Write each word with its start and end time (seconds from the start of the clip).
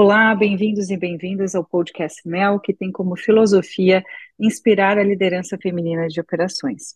Olá, 0.00 0.32
bem-vindos 0.32 0.90
e 0.90 0.96
bem-vindas 0.96 1.56
ao 1.56 1.64
podcast 1.64 2.22
MEL, 2.24 2.60
que 2.60 2.72
tem 2.72 2.92
como 2.92 3.16
filosofia 3.16 4.04
inspirar 4.38 4.96
a 4.96 5.02
liderança 5.02 5.58
feminina 5.60 6.06
de 6.06 6.20
operações. 6.20 6.94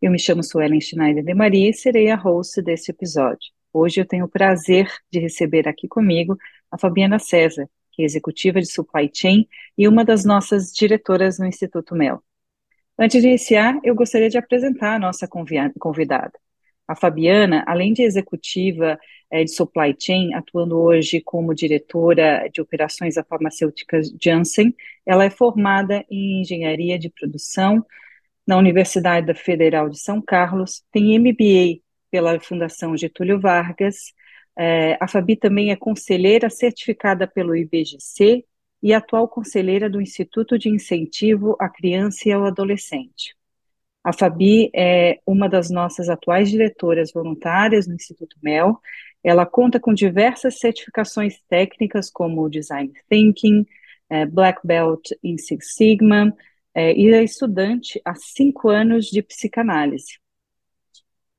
Eu 0.00 0.10
me 0.10 0.18
chamo 0.18 0.42
Suelen 0.42 0.80
Schneider 0.80 1.22
de 1.22 1.34
Maria 1.34 1.68
e 1.68 1.74
serei 1.74 2.10
a 2.10 2.16
host 2.16 2.62
desse 2.62 2.90
episódio. 2.90 3.52
Hoje 3.70 4.00
eu 4.00 4.06
tenho 4.06 4.24
o 4.24 4.30
prazer 4.30 4.90
de 5.12 5.18
receber 5.20 5.68
aqui 5.68 5.86
comigo 5.86 6.38
a 6.70 6.78
Fabiana 6.78 7.18
César, 7.18 7.68
que 7.92 8.00
é 8.00 8.06
executiva 8.06 8.62
de 8.62 8.72
Supply 8.72 9.10
Chain 9.12 9.46
e 9.76 9.86
uma 9.86 10.02
das 10.02 10.24
nossas 10.24 10.72
diretoras 10.72 11.38
no 11.38 11.44
Instituto 11.44 11.94
MEL. 11.94 12.22
Antes 12.98 13.20
de 13.20 13.28
iniciar, 13.28 13.78
eu 13.84 13.94
gostaria 13.94 14.30
de 14.30 14.38
apresentar 14.38 14.94
a 14.94 14.98
nossa 14.98 15.28
convidada. 15.28 16.32
A 16.88 16.96
Fabiana, 16.96 17.62
além 17.66 17.92
de 17.92 18.02
executiva 18.02 18.98
é, 19.30 19.44
de 19.44 19.52
supply 19.52 19.94
chain, 19.98 20.34
atuando 20.34 20.78
hoje 20.78 21.20
como 21.20 21.54
diretora 21.54 22.48
de 22.52 22.62
operações 22.62 23.16
da 23.16 23.24
farmacêutica 23.24 24.00
Janssen, 24.20 24.74
ela 25.04 25.24
é 25.24 25.30
formada 25.30 26.04
em 26.10 26.40
engenharia 26.40 26.98
de 26.98 27.10
produção 27.10 27.84
na 28.46 28.56
Universidade 28.56 29.32
Federal 29.34 29.90
de 29.90 29.98
São 30.00 30.22
Carlos, 30.22 30.82
tem 30.90 31.18
MBA 31.18 31.82
pela 32.10 32.40
Fundação 32.40 32.96
Getúlio 32.96 33.38
Vargas. 33.38 34.14
É, 34.56 34.96
a 34.98 35.06
Fabi 35.06 35.36
também 35.36 35.70
é 35.70 35.76
conselheira 35.76 36.48
certificada 36.48 37.26
pelo 37.26 37.54
IBGC 37.54 38.44
e 38.82 38.94
atual 38.94 39.28
conselheira 39.28 39.90
do 39.90 40.00
Instituto 40.00 40.58
de 40.58 40.70
Incentivo 40.70 41.56
à 41.60 41.68
Criança 41.68 42.28
e 42.28 42.32
ao 42.32 42.44
Adolescente. 42.44 43.37
A 44.08 44.12
Fabi 44.14 44.70
é 44.74 45.20
uma 45.26 45.50
das 45.50 45.68
nossas 45.68 46.08
atuais 46.08 46.48
diretoras 46.48 47.12
voluntárias 47.12 47.86
no 47.86 47.94
Instituto 47.94 48.38
MEL. 48.42 48.78
Ela 49.22 49.44
conta 49.44 49.78
com 49.78 49.92
diversas 49.92 50.58
certificações 50.58 51.34
técnicas, 51.46 52.10
como 52.10 52.48
Design 52.48 52.90
Thinking, 53.10 53.66
é, 54.08 54.24
Black 54.24 54.66
Belt 54.66 55.10
em 55.22 55.36
Six 55.36 55.74
Sigma, 55.74 56.34
é, 56.74 56.98
e 56.98 57.12
é 57.12 57.22
estudante 57.22 58.00
há 58.02 58.14
cinco 58.14 58.70
anos 58.70 59.08
de 59.08 59.20
psicanálise. 59.20 60.18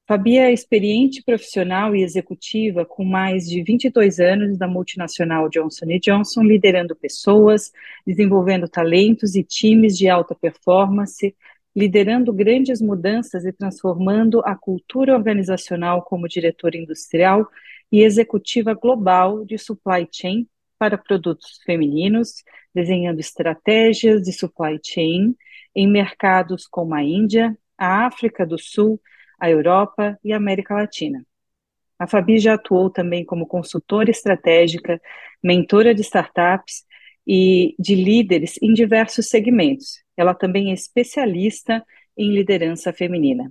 Fabi 0.08 0.38
é 0.38 0.54
experiente 0.54 1.24
profissional 1.24 1.96
e 1.96 2.04
executiva 2.04 2.86
com 2.86 3.04
mais 3.04 3.46
de 3.46 3.64
22 3.64 4.20
anos 4.20 4.60
da 4.60 4.68
multinacional 4.68 5.50
Johnson 5.50 5.88
Johnson, 6.00 6.44
liderando 6.44 6.96
pessoas, 6.96 7.72
desenvolvendo 8.06 8.70
talentos 8.70 9.34
e 9.34 9.44
times 9.44 9.98
de 9.98 10.08
alta 10.08 10.36
performance, 10.36 11.36
liderando 11.80 12.34
grandes 12.34 12.82
mudanças 12.82 13.46
e 13.46 13.54
transformando 13.54 14.42
a 14.44 14.54
cultura 14.54 15.16
organizacional 15.16 16.04
como 16.04 16.28
diretora 16.28 16.76
industrial 16.76 17.48
e 17.90 18.04
executiva 18.04 18.74
global 18.74 19.46
de 19.46 19.58
supply 19.58 20.06
chain 20.12 20.46
para 20.78 20.98
produtos 20.98 21.62
femininos, 21.66 22.44
desenhando 22.76 23.22
estratégias 23.22 24.22
de 24.24 24.34
supply 24.34 24.78
chain 24.84 25.34
em 25.74 25.88
mercados 25.88 26.68
como 26.68 26.94
a 26.94 27.02
Índia, 27.02 27.58
a 27.78 28.06
África 28.06 28.46
do 28.46 28.60
Sul, 28.60 29.00
a 29.40 29.50
Europa 29.50 30.20
e 30.22 30.34
a 30.34 30.38
América 30.38 30.76
Latina. 30.76 31.26
A 31.98 32.08
Fabi 32.08 32.40
já 32.40 32.56
atuou 32.56 32.90
também 32.90 33.24
como 33.24 33.48
consultora 33.48 34.12
estratégica, 34.12 35.02
mentora 35.42 35.96
de 35.96 36.02
startups 36.02 36.84
e 37.26 37.74
de 37.80 37.96
líderes 37.96 38.60
em 38.62 38.74
diversos 38.74 39.30
segmentos. 39.30 40.04
Ela 40.20 40.34
também 40.34 40.70
é 40.70 40.74
especialista 40.74 41.82
em 42.18 42.34
liderança 42.34 42.92
feminina. 42.92 43.50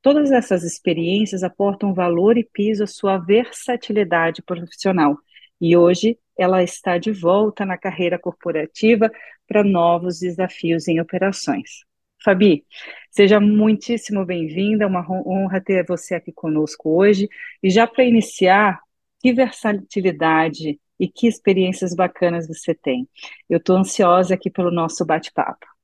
Todas 0.00 0.32
essas 0.32 0.62
experiências 0.62 1.42
aportam 1.42 1.92
valor 1.92 2.38
e 2.38 2.42
piso 2.42 2.84
à 2.84 2.86
sua 2.86 3.18
versatilidade 3.18 4.40
profissional. 4.40 5.18
E 5.60 5.76
hoje 5.76 6.18
ela 6.34 6.62
está 6.62 6.96
de 6.96 7.12
volta 7.12 7.66
na 7.66 7.76
carreira 7.76 8.18
corporativa 8.18 9.10
para 9.46 9.62
novos 9.62 10.20
desafios 10.20 10.88
em 10.88 11.00
operações. 11.00 11.84
Fabi, 12.24 12.64
seja 13.10 13.38
muitíssimo 13.38 14.24
bem-vinda, 14.24 14.84
é 14.84 14.86
uma 14.86 15.06
honra 15.10 15.60
ter 15.60 15.84
você 15.84 16.14
aqui 16.14 16.32
conosco 16.32 16.96
hoje. 16.96 17.28
E 17.62 17.68
já 17.68 17.86
para 17.86 18.04
iniciar, 18.04 18.80
que 19.20 19.34
versatilidade 19.34 20.80
e 20.98 21.08
que 21.08 21.26
experiências 21.26 21.94
bacanas 21.94 22.48
você 22.48 22.74
tem. 22.74 23.06
Eu 23.50 23.58
estou 23.58 23.76
ansiosa 23.76 24.32
aqui 24.32 24.48
pelo 24.48 24.70
nosso 24.70 25.04
bate-papo. 25.04 25.75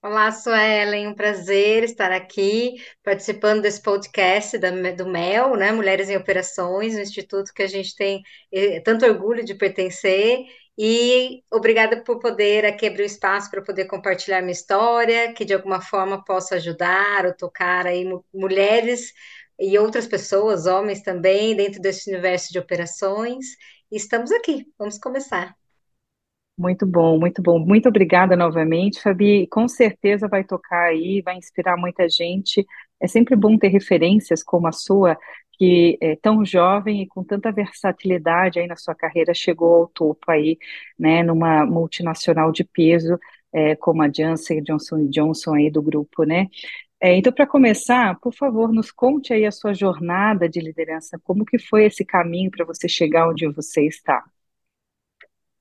Olá, 0.00 0.30
Suelen, 0.30 1.08
um 1.08 1.14
prazer 1.14 1.82
estar 1.82 2.12
aqui 2.12 2.76
participando 3.02 3.62
desse 3.62 3.82
podcast 3.82 4.56
da, 4.56 4.70
do 4.92 5.06
MEL, 5.06 5.56
né, 5.56 5.72
Mulheres 5.72 6.08
em 6.08 6.16
Operações, 6.16 6.94
um 6.94 7.00
instituto 7.00 7.52
que 7.52 7.62
a 7.62 7.66
gente 7.66 7.94
tem 7.96 8.22
eh, 8.52 8.80
tanto 8.80 9.04
orgulho 9.04 9.44
de 9.44 9.54
pertencer, 9.56 10.38
e 10.78 11.42
obrigada 11.52 12.02
por 12.04 12.20
poder 12.20 12.64
aqui 12.64 12.86
abrir 12.86 13.02
o 13.02 13.06
espaço 13.06 13.50
para 13.50 13.60
poder 13.62 13.86
compartilhar 13.86 14.40
minha 14.40 14.52
história, 14.52 15.32
que 15.34 15.44
de 15.44 15.52
alguma 15.52 15.80
forma 15.80 16.24
possa 16.24 16.54
ajudar 16.56 17.26
ou 17.26 17.34
tocar 17.34 17.84
aí 17.86 18.04
mulheres 18.32 19.12
e 19.58 19.76
outras 19.78 20.06
pessoas, 20.06 20.66
homens 20.66 21.02
também, 21.02 21.56
dentro 21.56 21.80
desse 21.80 22.08
universo 22.10 22.52
de 22.52 22.58
operações. 22.60 23.44
E 23.90 23.96
estamos 23.96 24.30
aqui, 24.30 24.66
vamos 24.78 24.98
começar. 24.98 25.56
Muito 26.58 26.84
bom, 26.86 27.18
muito 27.20 27.40
bom. 27.40 27.58
Muito 27.60 27.88
obrigada 27.88 28.36
novamente, 28.36 29.00
Fabi. 29.00 29.46
Com 29.48 29.68
certeza 29.68 30.26
vai 30.28 30.42
tocar 30.44 30.86
aí, 30.88 31.22
vai 31.22 31.36
inspirar 31.36 31.76
muita 31.76 32.08
gente. 32.08 32.66
É 33.00 33.06
sempre 33.06 33.36
bom 33.36 33.56
ter 33.56 33.68
referências 33.68 34.42
como 34.42 34.66
a 34.66 34.72
sua, 34.72 35.16
que 35.52 35.96
é 36.02 36.16
tão 36.16 36.44
jovem 36.44 37.02
e 37.02 37.06
com 37.06 37.22
tanta 37.22 37.52
versatilidade 37.52 38.58
aí 38.58 38.66
na 38.66 38.74
sua 38.76 38.94
carreira 38.94 39.32
chegou 39.32 39.72
ao 39.82 39.86
topo 39.88 40.30
aí, 40.32 40.58
né, 40.98 41.22
numa 41.22 41.64
multinacional 41.64 42.50
de 42.50 42.64
peso, 42.64 43.16
é, 43.52 43.76
como 43.76 44.02
a 44.02 44.10
Janssen 44.12 44.60
Johnson 44.62 45.08
Johnson 45.10 45.54
aí 45.54 45.70
do 45.70 45.80
grupo, 45.82 46.24
né? 46.24 46.48
É, 47.00 47.16
então, 47.16 47.32
para 47.32 47.46
começar, 47.48 48.18
por 48.20 48.34
favor, 48.34 48.72
nos 48.72 48.92
conte 48.92 49.32
aí 49.34 49.46
a 49.46 49.52
sua 49.52 49.74
jornada 49.74 50.48
de 50.48 50.60
liderança, 50.60 51.18
como 51.24 51.44
que 51.44 51.58
foi 51.58 51.86
esse 51.86 52.04
caminho 52.04 52.50
para 52.50 52.64
você 52.64 52.88
chegar 52.88 53.28
onde 53.28 53.48
você 53.48 53.86
está? 53.86 54.24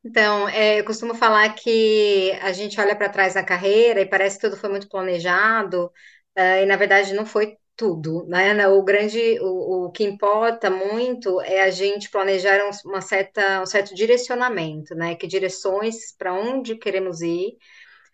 Então, 0.09 0.47
é, 0.50 0.79
eu 0.79 0.85
costumo 0.85 1.13
falar 1.13 1.53
que 1.53 2.31
a 2.41 2.51
gente 2.53 2.79
olha 2.79 2.95
para 2.95 3.09
trás 3.09 3.35
na 3.35 3.44
carreira 3.44 4.00
e 4.01 4.06
parece 4.06 4.38
que 4.40 4.47
tudo 4.47 4.56
foi 4.59 4.69
muito 4.69 4.88
planejado, 4.88 5.85
uh, 6.38 6.63
e 6.63 6.66
na 6.66 6.75
verdade 6.78 7.13
não 7.13 7.25
foi 7.25 7.57
tudo, 7.75 8.25
né? 8.28 8.67
O 8.69 8.84
grande, 8.84 9.38
o, 9.41 9.85
o 9.88 9.91
que 9.91 10.03
importa 10.03 10.69
muito 10.69 11.41
é 11.41 11.62
a 11.62 11.69
gente 11.72 12.09
planejar 12.09 12.59
uma 12.85 13.01
certa, 13.01 13.62
um 13.62 13.66
certo 13.66 13.94
direcionamento, 13.94 14.96
né? 14.96 15.16
Que 15.16 15.28
direções 15.28 16.16
para 16.17 16.34
onde 16.34 16.75
queremos 16.78 17.22
ir, 17.22 17.57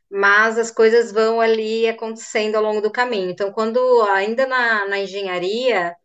mas 0.09 0.57
as 0.57 0.71
coisas 0.71 1.11
vão 1.11 1.41
ali 1.41 1.87
acontecendo 1.87 2.55
ao 2.55 2.63
longo 2.63 2.81
do 2.81 2.91
caminho. 2.91 3.29
Então, 3.31 3.51
quando 3.51 3.79
ainda 4.11 4.45
na, 4.47 4.87
na 4.87 4.99
engenharia, 4.99 5.95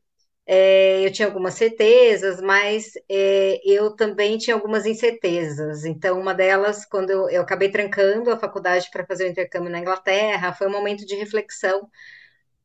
é, 0.51 1.07
eu 1.07 1.13
tinha 1.13 1.29
algumas 1.29 1.55
certezas, 1.55 2.41
mas 2.41 2.95
é, 3.11 3.61
eu 3.65 3.95
também 3.95 4.39
tinha 4.39 4.57
algumas 4.57 4.87
incertezas. 4.87 5.85
Então, 5.85 6.19
uma 6.21 6.35
delas, 6.35 6.87
quando 6.87 7.11
eu, 7.11 7.29
eu 7.31 7.43
acabei 7.43 7.71
trancando 7.71 8.31
a 8.31 8.39
faculdade 8.39 8.89
para 8.91 9.07
fazer 9.07 9.27
o 9.27 9.29
intercâmbio 9.31 9.71
na 9.71 9.81
Inglaterra, 9.81 10.55
foi 10.55 10.67
um 10.69 10.73
momento 10.73 11.07
de 11.07 11.17
reflexão, 11.17 11.91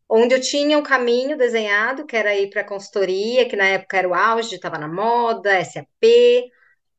onde 0.10 0.36
eu 0.36 0.42
tinha 0.42 0.78
um 0.78 0.84
caminho 0.84 1.38
desenhado, 1.38 2.06
que 2.06 2.16
era 2.16 2.36
ir 2.36 2.50
para 2.50 2.62
a 2.62 2.66
consultoria, 2.68 3.48
que 3.50 3.56
na 3.56 3.66
época 3.68 3.98
era 3.98 4.08
o 4.10 4.14
auge, 4.14 4.56
estava 4.56 4.78
na 4.78 4.88
moda, 4.88 5.60
SAP, 5.60 6.52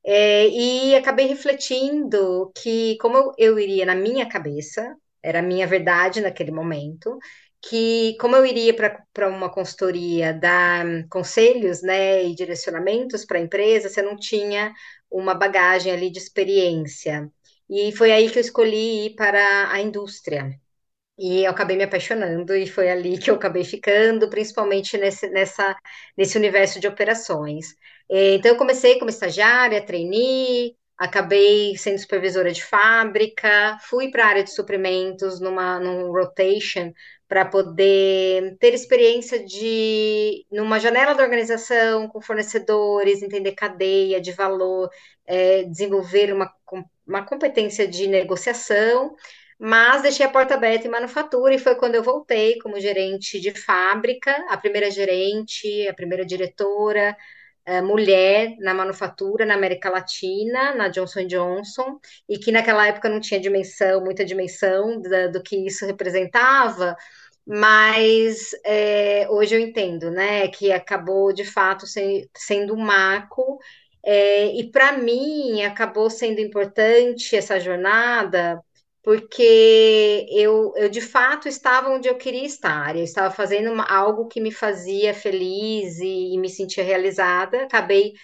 é, 0.04 0.48
e 0.48 0.94
acabei 0.96 1.26
refletindo 1.26 2.52
que, 2.56 2.96
como 2.98 3.16
eu, 3.16 3.32
eu 3.38 3.58
iria 3.58 3.86
na 3.86 3.94
minha 3.94 4.28
cabeça, 4.28 4.96
era 5.22 5.38
a 5.40 5.42
minha 5.42 5.66
verdade 5.66 6.20
naquele 6.20 6.50
momento, 6.52 7.18
que, 7.69 8.16
como 8.20 8.36
eu 8.36 8.44
iria 8.47 8.75
para 9.12 9.28
uma 9.28 9.50
consultoria 9.50 10.32
dar 10.34 10.84
conselhos 11.08 11.82
né, 11.82 12.25
e 12.25 12.34
direcionamentos 12.34 13.25
para 13.25 13.38
a 13.38 13.40
empresa, 13.43 13.88
você 13.88 14.02
não 14.02 14.16
tinha 14.16 14.72
uma 15.11 15.34
bagagem 15.34 15.93
ali 15.93 16.11
de 16.11 16.19
experiência. 16.19 17.31
E 17.69 17.93
foi 17.93 18.12
aí 18.12 18.31
que 18.31 18.38
eu 18.38 18.43
escolhi 18.43 19.06
ir 19.06 19.14
para 19.14 19.70
a 19.72 19.81
indústria. 19.81 20.50
E 21.19 21.44
eu 21.44 21.50
acabei 21.50 21.76
me 21.76 21.84
apaixonando, 21.84 22.56
e 22.56 22.66
foi 22.66 22.90
ali 22.90 23.19
que 23.19 23.31
eu 23.31 23.37
acabei 23.37 23.64
ficando, 23.64 24.28
principalmente 24.28 24.99
nesse, 24.99 25.28
nessa, 25.31 25.76
nesse 26.16 26.37
universo 26.37 26.81
de 26.81 26.88
operações. 26.88 27.69
Então, 28.11 28.50
eu 28.52 28.56
comecei 28.58 28.99
como 28.99 29.11
estagiária, 29.11 29.84
trainee, 29.84 30.76
acabei 30.99 31.76
sendo 31.76 31.99
supervisora 31.99 32.52
de 32.52 32.64
fábrica, 32.64 33.78
fui 33.82 34.11
para 34.11 34.25
a 34.25 34.28
área 34.28 34.44
de 34.44 34.52
suprimentos 34.52 35.40
numa 35.40 35.78
num 35.81 36.11
rotation 36.12 36.93
para 37.34 37.44
poder 37.46 38.56
ter 38.60 38.75
experiência 38.75 39.44
de 39.44 40.46
numa 40.52 40.78
janela 40.78 41.16
da 41.16 41.25
organização 41.25 42.06
com 42.06 42.20
fornecedores, 42.20 43.22
entender 43.22 43.50
cadeia 43.56 44.20
de 44.20 44.31
valor, 44.31 44.88
é, 45.26 45.64
desenvolver 45.64 46.32
uma, 46.32 46.48
uma 47.04 47.26
competência 47.26 47.88
de 47.88 48.06
negociação, 48.06 49.16
mas 49.58 50.02
deixei 50.02 50.25
a 50.25 50.31
porta 50.31 50.54
aberta 50.54 50.86
em 50.86 50.90
manufatura 50.92 51.52
e 51.52 51.58
foi 51.58 51.75
quando 51.75 51.96
eu 51.96 52.04
voltei 52.04 52.56
como 52.60 52.78
gerente 52.78 53.40
de 53.40 53.50
fábrica, 53.50 54.30
a 54.48 54.56
primeira 54.56 54.88
gerente, 54.88 55.88
a 55.88 55.92
primeira 55.92 56.25
diretora, 56.25 57.16
uh, 57.69 57.84
mulher 57.84 58.54
na 58.58 58.72
manufatura 58.72 59.44
na 59.44 59.54
América 59.54 59.90
Latina, 59.90 60.72
na 60.75 60.87
Johnson 60.87 61.26
Johnson, 61.26 61.98
e 62.28 62.38
que 62.38 62.52
naquela 62.52 62.87
época 62.87 63.08
não 63.08 63.19
tinha 63.19 63.40
dimensão, 63.40 64.04
muita 64.04 64.25
dimensão 64.25 65.00
da, 65.02 65.26
do 65.26 65.42
que 65.42 65.56
isso 65.66 65.84
representava, 65.84 66.96
mas 67.46 68.50
é, 68.64 69.29
hoje 69.31 69.55
eu 69.55 69.61
entendo, 69.61 70.11
né, 70.11 70.49
que 70.49 70.73
acabou 70.73 71.32
de 71.32 71.44
fato 71.44 71.87
se, 71.87 72.29
sendo 72.37 72.75
um 72.75 72.79
marco, 72.79 73.58
é, 74.05 74.46
e 74.56 74.70
para 74.70 74.93
mim 74.99 75.62
acabou 75.62 76.11
sendo 76.11 76.41
importante 76.41 77.37
essa 77.37 77.58
jornada 77.61 78.62
porque 79.02 80.26
eu, 80.31 80.73
eu 80.76 80.88
de 80.88 81.00
fato 81.02 81.46
estava 81.46 81.91
onde 81.91 82.08
eu 82.08 82.17
queria 82.17 82.44
estar, 82.46 82.96
eu 82.96 83.05
estava 83.05 83.31
fazendo 83.35 83.70
uma, 83.70 83.85
algo 83.85 84.26
que 84.29 84.40
me 84.40 84.50
fazia 84.50 85.12
feliz 85.12 85.99
e, 86.00 86.35
e 86.35 86.38
me 86.38 86.49
sentia 86.49 86.82
realizada, 86.82 87.64
acabei 87.64 88.14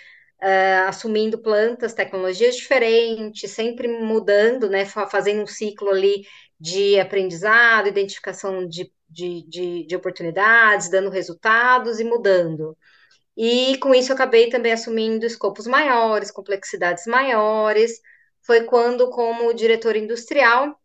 uh, 0.43 0.89
assumindo 0.89 1.39
plantas, 1.43 1.93
tecnologias 1.95 2.57
diferentes, 2.57 3.51
sempre 3.51 3.89
mudando, 3.89 4.71
né, 4.71 4.87
fazendo 4.87 5.43
um 5.43 5.47
ciclo 5.47 5.91
ali 5.91 6.25
de 6.59 6.99
aprendizado, 6.99 7.89
identificação 7.89 8.67
de, 8.67 8.91
de, 9.11 9.43
de, 9.49 9.87
de 9.87 9.97
oportunidades, 9.97 10.91
dando 10.91 11.11
resultados 11.11 12.01
e 12.01 12.05
mudando. 12.05 12.77
E 13.37 13.79
com 13.79 13.95
isso 13.95 14.13
eu 14.13 14.15
acabei 14.17 14.51
também 14.51 14.73
assumindo 14.73 15.27
escopos 15.27 15.67
maiores, 15.67 16.31
complexidades 16.31 17.07
maiores, 17.07 18.01
foi 18.43 18.65
quando, 18.65 19.11
como 19.11 19.55
diretor 19.55 19.97
industrial, 19.97 20.79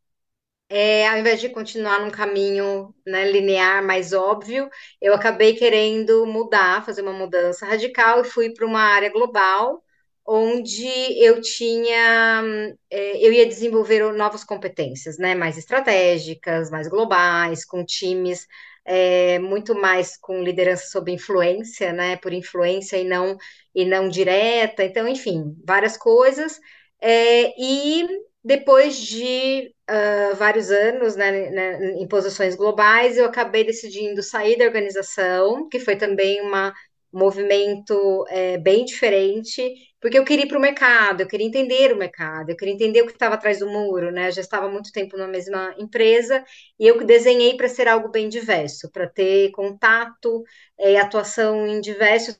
é, 0.70 1.08
ao 1.08 1.18
invés 1.20 1.40
de 1.42 1.50
continuar 1.50 2.00
num 2.02 2.12
caminho 2.12 2.94
né, 3.06 3.30
linear 3.32 3.84
mais 3.84 4.14
óbvio, 4.14 4.70
eu 5.02 5.14
acabei 5.14 5.56
querendo 5.56 6.26
mudar, 6.26 6.86
fazer 6.86 7.02
uma 7.04 7.14
mudança 7.14 7.66
radical 7.66 8.22
e 8.22 8.26
fui 8.26 8.54
para 8.54 8.66
uma 8.66 8.82
área 8.82 9.12
global, 9.12 9.84
onde 10.26 10.88
eu 11.24 11.40
tinha, 11.42 12.44
é, 12.90 13.26
eu 13.26 13.32
ia 13.32 13.46
desenvolver 13.46 14.12
novas 14.14 14.44
competências, 14.44 15.18
né, 15.18 15.36
mais 15.36 15.58
estratégicas, 15.58 16.72
mais 16.72 16.88
globais, 16.88 17.64
com 17.66 17.86
times 17.86 18.48
é, 18.86 19.40
muito 19.40 19.76
mais 19.76 20.18
com 20.18 20.42
liderança 20.44 20.88
sob 20.88 21.12
influência, 21.12 21.92
né, 21.94 22.18
por 22.18 22.34
influência 22.34 22.98
e 22.98 23.04
não 23.04 23.38
e 23.74 23.86
não 23.86 24.08
direta. 24.10 24.84
Então, 24.84 25.08
enfim, 25.08 25.56
várias 25.66 25.98
coisas. 25.98 26.60
É, 27.02 27.54
e 27.62 28.08
depois 28.44 28.98
de 28.98 29.74
uh, 29.90 30.36
vários 30.36 30.70
anos 30.70 31.16
né, 31.16 31.50
né, 31.50 31.94
em 32.00 32.08
posições 32.08 32.56
globais, 32.56 33.18
eu 33.18 33.26
acabei 33.26 33.64
decidindo 33.64 34.22
sair 34.22 34.56
da 34.58 34.66
organização, 34.66 35.68
que 35.68 35.80
foi 35.80 35.96
também 35.96 36.42
uma, 36.42 36.72
um 37.12 37.20
movimento 37.20 38.24
é, 38.30 38.58
bem 38.60 38.86
diferente, 38.86 39.74
porque 40.06 40.20
eu 40.20 40.24
queria 40.24 40.46
ir 40.46 40.48
para 40.48 40.60
o 40.60 40.62
mercado, 40.62 41.22
eu 41.22 41.28
queria 41.28 41.48
entender 41.48 41.92
o 41.92 41.98
mercado, 41.98 42.52
eu 42.52 42.56
queria 42.56 42.76
entender 42.76 43.02
o 43.02 43.08
que 43.08 43.14
estava 43.14 43.34
atrás 43.34 43.58
do 43.58 43.68
muro, 43.68 44.12
né? 44.12 44.28
Eu 44.28 44.34
já 44.34 44.42
estava 44.42 44.70
muito 44.70 44.92
tempo 44.92 45.18
na 45.18 45.28
mesma 45.28 45.74
empresa 45.80 46.46
e 46.80 46.86
eu 46.86 47.04
desenhei 47.04 47.58
para 47.58 47.68
ser 47.68 47.88
algo 47.88 48.10
bem 48.10 48.30
diverso, 48.30 48.92
para 48.92 49.10
ter 49.10 49.50
contato 49.50 50.44
é, 50.78 50.92
e 50.92 50.98
atuação 50.98 51.66
em 51.66 51.82
diversos 51.82 52.40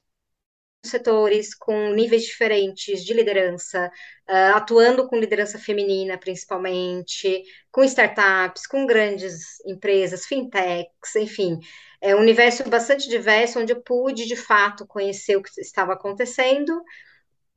setores 0.84 1.56
com 1.56 1.90
níveis 1.90 2.26
diferentes 2.26 3.04
de 3.04 3.16
liderança, 3.16 3.92
uh, 4.30 4.56
atuando 4.56 5.08
com 5.08 5.18
liderança 5.18 5.58
feminina, 5.58 6.20
principalmente, 6.20 7.46
com 7.72 7.84
startups, 7.84 8.68
com 8.68 8.86
grandes 8.86 9.60
empresas, 9.66 10.28
fintechs, 10.28 11.16
enfim, 11.16 11.58
é 12.00 12.16
um 12.16 12.20
universo 12.20 12.64
bastante 12.70 13.10
diverso, 13.10 13.60
onde 13.60 13.74
eu 13.74 13.82
pude, 13.82 14.28
de 14.28 14.36
fato, 14.36 14.86
conhecer 14.86 15.36
o 15.36 15.42
que 15.42 15.50
estava 15.60 15.94
acontecendo 15.94 16.80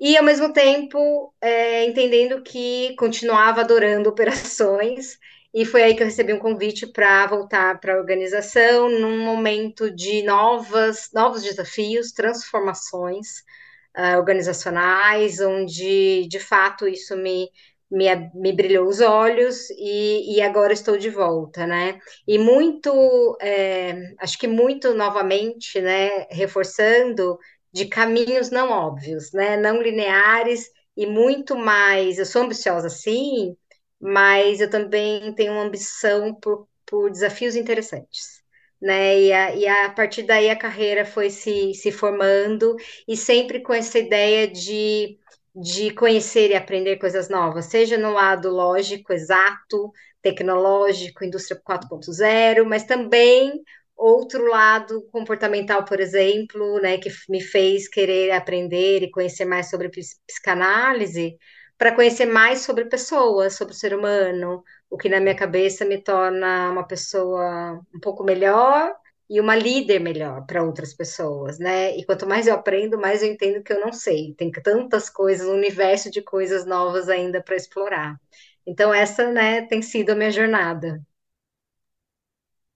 e, 0.00 0.16
ao 0.16 0.24
mesmo 0.24 0.52
tempo, 0.52 1.34
é, 1.40 1.84
entendendo 1.84 2.42
que 2.42 2.94
continuava 2.96 3.60
adorando 3.60 4.08
operações 4.10 5.18
e 5.52 5.64
foi 5.64 5.82
aí 5.82 5.94
que 5.94 6.02
eu 6.02 6.06
recebi 6.06 6.32
um 6.32 6.38
convite 6.38 6.86
para 6.86 7.26
voltar 7.26 7.80
para 7.80 7.94
a 7.94 7.98
organização 7.98 8.88
num 8.88 9.24
momento 9.24 9.90
de 9.90 10.22
novas, 10.22 11.10
novos 11.12 11.42
desafios, 11.42 12.12
transformações 12.12 13.40
uh, 13.96 14.18
organizacionais, 14.18 15.40
onde 15.40 16.28
de 16.28 16.38
fato 16.38 16.86
isso 16.86 17.16
me, 17.16 17.50
me, 17.90 18.06
me 18.34 18.52
brilhou 18.52 18.86
os 18.86 19.00
olhos 19.00 19.70
e, 19.70 20.36
e, 20.36 20.42
agora 20.42 20.72
estou 20.72 20.98
de 20.98 21.08
volta, 21.08 21.66
né? 21.66 21.98
E 22.26 22.38
muito, 22.38 23.36
é, 23.40 24.14
acho 24.20 24.38
que 24.38 24.46
muito 24.46 24.94
novamente, 24.94 25.80
né, 25.80 26.26
reforçando 26.30 27.38
de 27.72 27.86
caminhos 27.86 28.50
não 28.50 28.70
óbvios, 28.70 29.32
né, 29.32 29.56
não 29.56 29.82
lineares 29.82 30.68
e 30.96 31.06
muito 31.06 31.56
mais. 31.56 32.18
Eu 32.18 32.26
sou 32.26 32.42
ambiciosa, 32.42 32.88
sim 32.90 33.56
mas 34.00 34.60
eu 34.60 34.70
também 34.70 35.32
tenho 35.34 35.52
uma 35.52 35.62
ambição 35.64 36.34
por, 36.34 36.68
por 36.86 37.10
desafios 37.10 37.56
interessantes. 37.56 38.42
Né? 38.80 39.20
E 39.22 39.32
a, 39.32 39.54
e 39.56 39.66
a 39.66 39.90
partir 39.90 40.22
daí 40.22 40.48
a 40.50 40.56
carreira 40.58 41.04
foi 41.04 41.30
se, 41.30 41.74
se 41.74 41.90
formando 41.90 42.76
e 43.08 43.16
sempre 43.16 43.60
com 43.60 43.72
essa 43.74 43.98
ideia 43.98 44.46
de, 44.46 45.18
de 45.54 45.90
conhecer 45.94 46.50
e 46.50 46.54
aprender 46.54 46.96
coisas 46.98 47.28
novas, 47.28 47.66
seja 47.66 47.98
no 47.98 48.12
lado 48.12 48.48
lógico, 48.50 49.12
exato, 49.12 49.92
tecnológico, 50.22 51.24
indústria 51.24 51.60
4.0, 51.62 52.64
mas 52.64 52.84
também 52.84 53.52
outro 53.98 54.46
lado 54.48 55.02
comportamental, 55.12 55.84
por 55.84 56.00
exemplo, 56.00 56.80
né, 56.80 56.98
que 56.98 57.10
me 57.28 57.40
fez 57.42 57.88
querer 57.88 58.30
aprender 58.32 59.02
e 59.02 59.10
conhecer 59.10 59.44
mais 59.44 59.68
sobre 59.70 59.90
psicanálise, 59.90 61.36
para 61.76 61.94
conhecer 61.94 62.26
mais 62.26 62.60
sobre 62.62 62.86
pessoas, 62.86 63.54
sobre 63.56 63.72
o 63.74 63.76
ser 63.76 63.94
humano, 63.94 64.62
o 64.90 64.96
que 64.96 65.08
na 65.08 65.20
minha 65.20 65.36
cabeça 65.36 65.84
me 65.84 66.02
torna 66.02 66.70
uma 66.70 66.86
pessoa 66.86 67.80
um 67.94 68.00
pouco 68.00 68.24
melhor 68.24 68.94
e 69.30 69.40
uma 69.40 69.54
líder 69.54 70.00
melhor 70.00 70.44
para 70.46 70.62
outras 70.64 70.94
pessoas, 70.94 71.58
né? 71.58 71.96
E 71.96 72.04
quanto 72.04 72.26
mais 72.26 72.46
eu 72.46 72.54
aprendo, 72.54 72.98
mais 72.98 73.22
eu 73.22 73.30
entendo 73.30 73.62
que 73.62 73.72
eu 73.72 73.80
não 73.80 73.92
sei. 73.92 74.34
Tem 74.34 74.50
tantas 74.50 75.10
coisas, 75.10 75.46
um 75.46 75.52
universo 75.54 76.10
de 76.10 76.22
coisas 76.22 76.64
novas 76.66 77.08
ainda 77.08 77.42
para 77.42 77.54
explorar. 77.56 78.16
Então 78.66 78.92
essa, 78.92 79.30
né, 79.30 79.62
tem 79.66 79.82
sido 79.82 80.10
a 80.10 80.14
minha 80.14 80.30
jornada. 80.30 81.00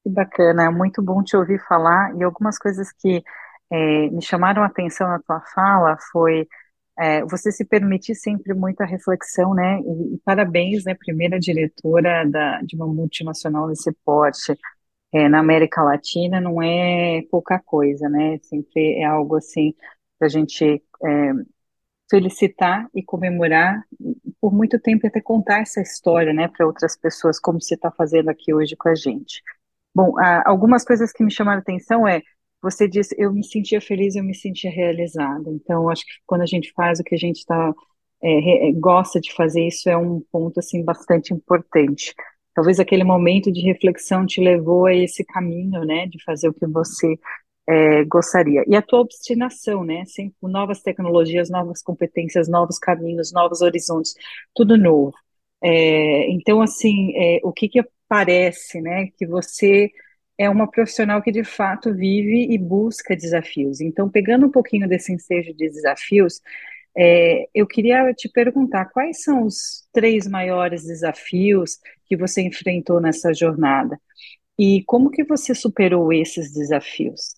Que 0.05 0.11
bacana, 0.11 0.65
é 0.65 0.71
muito 0.71 1.01
bom 1.03 1.23
te 1.23 1.37
ouvir 1.37 1.61
falar 1.67 2.15
e 2.17 2.25
algumas 2.25 2.59
coisas 2.59 2.91
que 2.93 3.23
é, 3.71 4.11
me 4.11 4.23
chamaram 4.23 4.63
a 4.63 4.67
atenção 4.67 5.09
na 5.09 5.21
tua 5.21 5.41
fala 5.55 5.97
foi 6.13 6.47
é, 6.99 7.25
você 7.25 7.51
se 7.53 7.65
permite 7.65 8.15
sempre 8.15 8.55
muita 8.55 8.85
reflexão, 8.85 9.55
né? 9.55 9.81
E, 9.81 10.15
e, 10.17 10.19
parabéns, 10.25 10.85
né? 10.85 10.95
Primeira 10.95 11.39
diretora 11.39 12.29
da, 12.29 12.61
de 12.63 12.77
uma 12.77 12.87
multinacional 12.87 13.69
nesse 13.69 13.93
porte 14.05 14.57
é, 15.13 15.29
na 15.29 15.41
América 15.41 15.83
Latina 15.83 16.41
não 16.41 16.63
é 16.63 17.23
pouca 17.31 17.59
coisa, 17.61 18.09
né? 18.09 18.39
Sempre 18.43 19.01
é 19.01 19.05
algo 19.05 19.37
assim 19.37 19.75
para 20.19 20.27
a 20.29 20.31
gente 20.31 20.65
é, 21.05 21.33
felicitar 22.11 22.89
e 22.95 23.03
comemorar 23.03 23.83
por 24.41 24.53
muito 24.53 24.79
tempo 24.81 25.07
até 25.07 25.21
contar 25.21 25.61
essa 25.63 25.81
história, 25.81 26.33
né? 26.33 26.49
Para 26.49 26.67
outras 26.67 26.97
pessoas, 26.97 27.41
como 27.41 27.61
você 27.61 27.75
está 27.75 27.91
fazendo 27.91 28.29
aqui 28.31 28.53
hoje 28.55 28.77
com 28.77 28.89
a 28.89 28.95
gente. 28.95 29.43
Bom, 29.95 30.15
algumas 30.45 30.85
coisas 30.85 31.13
que 31.13 31.23
me 31.23 31.31
chamaram 31.31 31.61
atenção 31.61 32.07
é 32.09 32.23
você 32.63 32.89
disse, 32.89 33.15
eu 33.19 33.33
me 33.33 33.45
sentia 33.45 33.81
feliz, 33.81 34.15
eu 34.15 34.23
me 34.23 34.35
sentia 34.35 34.71
realizada. 34.71 35.51
Então, 35.51 35.89
acho 35.91 36.05
que 36.07 36.13
quando 36.27 36.43
a 36.43 36.47
gente 36.47 36.73
faz 36.75 37.01
o 37.01 37.05
que 37.05 37.15
a 37.15 37.19
gente 37.19 37.39
está 37.39 37.75
é, 38.23 38.69
é, 38.69 38.73
gosta 38.73 39.21
de 39.21 39.33
fazer, 39.35 39.67
isso 39.67 39.89
é 39.91 39.97
um 39.97 40.21
ponto 40.31 40.61
assim 40.61 40.85
bastante 40.85 41.35
importante. 41.35 42.15
Talvez 42.55 42.79
aquele 42.79 43.03
momento 43.05 43.51
de 43.51 43.61
reflexão 43.63 44.25
te 44.25 44.41
levou 44.41 44.87
a 44.87 44.95
esse 44.95 45.25
caminho, 45.25 45.85
né, 45.85 46.07
de 46.07 46.23
fazer 46.23 46.49
o 46.49 46.55
que 46.55 46.67
você 46.67 47.19
é, 47.69 48.05
gostaria. 48.05 48.65
E 48.69 48.77
a 48.77 48.83
tua 48.83 49.01
obstinação, 49.01 49.85
né, 49.85 50.05
sempre 50.07 50.37
novas 50.43 50.83
tecnologias, 50.83 51.51
novas 51.51 51.83
competências, 51.83 52.49
novos 52.49 52.79
caminhos, 52.79 53.33
novos 53.33 53.61
horizontes, 53.61 54.15
tudo 54.55 54.77
novo. 54.79 55.13
É, 55.63 56.31
então, 56.31 56.61
assim, 56.61 57.13
é, 57.17 57.41
o 57.45 57.53
que 57.53 57.69
que 57.69 57.85
parece, 58.09 58.81
né, 58.81 59.09
que 59.17 59.27
você 59.27 59.91
é 60.39 60.49
uma 60.51 60.71
profissional 60.71 61.23
que 61.23 61.31
de 61.31 61.45
fato 61.45 61.95
vive 61.95 62.53
e 62.53 62.59
busca 62.59 63.17
desafios. 63.17 63.81
Então, 63.81 64.11
pegando 64.11 64.47
um 64.47 64.51
pouquinho 64.51 64.89
desse 64.89 65.13
ensejo 65.13 65.55
de 65.55 65.69
desafios, 65.71 66.41
é, 66.97 67.49
eu 67.55 67.67
queria 67.67 68.13
te 68.15 68.29
perguntar 68.29 68.87
quais 68.87 69.23
são 69.23 69.45
os 69.47 69.87
três 69.93 70.27
maiores 70.29 70.85
desafios 70.85 71.79
que 72.07 72.17
você 72.17 72.43
enfrentou 72.43 73.01
nessa 73.01 73.33
jornada 73.35 73.99
e 74.59 74.85
como 74.87 75.11
que 75.11 75.25
você 75.25 75.55
superou 75.55 76.13
esses 76.13 76.53
desafios? 76.53 77.35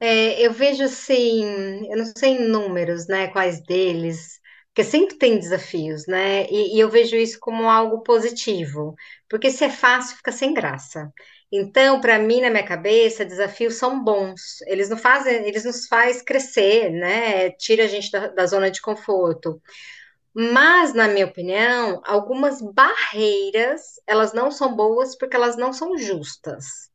É, 0.00 0.44
eu 0.44 0.52
vejo 0.52 0.82
assim, 0.84 1.44
eu 1.90 1.96
não 1.96 2.04
sei 2.16 2.30
em 2.32 2.48
números, 2.48 3.06
né, 3.06 3.28
quais 3.28 3.62
deles, 3.62 4.40
porque 4.72 4.84
sempre 4.84 5.16
tem 5.16 5.38
desafios, 5.38 6.06
né? 6.06 6.46
E, 6.50 6.76
e, 6.76 6.80
eu 6.80 6.88
vejo 6.88 7.14
isso 7.14 7.38
como 7.38 7.68
algo 7.68 8.02
positivo, 8.02 8.94
porque 9.28 9.50
se 9.50 9.64
é 9.64 9.70
fácil, 9.70 10.16
fica 10.16 10.32
sem 10.32 10.54
graça. 10.54 11.12
Então, 11.52 12.00
para 12.00 12.18
mim, 12.18 12.40
na 12.40 12.48
minha 12.48 12.64
cabeça, 12.64 13.24
desafios 13.24 13.74
são 13.74 14.02
bons. 14.02 14.62
Eles 14.66 14.88
não 14.88 14.96
fazem, 14.96 15.46
eles 15.46 15.64
nos 15.66 15.86
faz 15.86 16.22
crescer, 16.22 16.90
né? 16.90 17.50
Tira 17.50 17.84
a 17.84 17.86
gente 17.86 18.10
da, 18.10 18.28
da 18.28 18.46
zona 18.46 18.70
de 18.70 18.80
conforto. 18.80 19.60
Mas, 20.34 20.94
na 20.94 21.08
minha 21.08 21.26
opinião, 21.26 22.00
algumas 22.06 22.62
barreiras, 22.62 24.00
elas 24.06 24.32
não 24.32 24.50
são 24.50 24.74
boas 24.74 25.16
porque 25.18 25.36
elas 25.36 25.56
não 25.56 25.72
são 25.72 25.98
justas. 25.98 26.91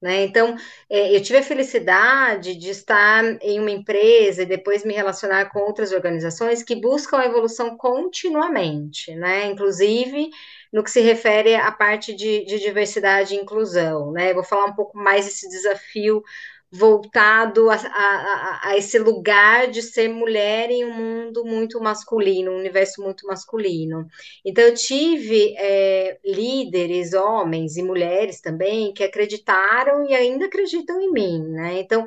Né? 0.00 0.24
Então, 0.24 0.56
é, 0.88 1.14
eu 1.14 1.20
tive 1.22 1.38
a 1.38 1.42
felicidade 1.42 2.54
de 2.54 2.70
estar 2.70 3.22
em 3.42 3.60
uma 3.60 3.70
empresa 3.70 4.42
e 4.42 4.46
depois 4.46 4.82
me 4.82 4.94
relacionar 4.94 5.50
com 5.50 5.58
outras 5.60 5.92
organizações 5.92 6.62
que 6.62 6.74
buscam 6.74 7.18
a 7.18 7.26
evolução 7.26 7.76
continuamente, 7.76 9.14
né? 9.14 9.46
Inclusive 9.46 10.30
no 10.72 10.82
que 10.82 10.90
se 10.90 11.00
refere 11.00 11.54
à 11.54 11.70
parte 11.70 12.14
de, 12.14 12.46
de 12.46 12.58
diversidade 12.60 13.34
e 13.34 13.38
inclusão, 13.38 14.10
né? 14.12 14.32
Vou 14.32 14.44
falar 14.44 14.66
um 14.66 14.74
pouco 14.74 14.96
mais 14.96 15.26
desse 15.26 15.48
desafio 15.50 16.22
voltado 16.72 17.68
a, 17.68 17.74
a, 17.74 18.60
a, 18.70 18.76
esse 18.76 18.98
lugar 18.98 19.68
de 19.70 19.82
ser 19.82 20.08
mulher 20.08 20.70
em 20.70 20.84
um 20.84 20.94
mundo 20.94 21.44
muito 21.44 21.80
masculino, 21.80 22.52
um 22.52 22.58
universo 22.58 23.02
muito 23.02 23.26
masculino. 23.26 24.06
Então, 24.44 24.64
eu 24.64 24.74
tive 24.74 25.54
é, 25.58 26.18
líderes, 26.24 27.12
homens 27.12 27.76
e 27.76 27.82
mulheres 27.82 28.40
também, 28.40 28.92
que 28.94 29.02
acreditaram 29.02 30.06
e 30.08 30.14
ainda 30.14 30.46
acreditam 30.46 31.00
em 31.00 31.12
mim, 31.12 31.42
né? 31.48 31.80
Então, 31.80 32.06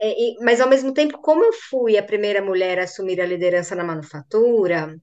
é, 0.00 0.14
mas 0.42 0.60
ao 0.60 0.68
mesmo 0.68 0.94
tempo, 0.94 1.18
como 1.18 1.44
eu 1.44 1.52
fui 1.52 1.98
a 1.98 2.02
primeira 2.02 2.42
mulher 2.42 2.78
a 2.78 2.84
assumir 2.84 3.20
a 3.20 3.26
liderança 3.26 3.74
na 3.74 3.84
manufatura, 3.84 4.98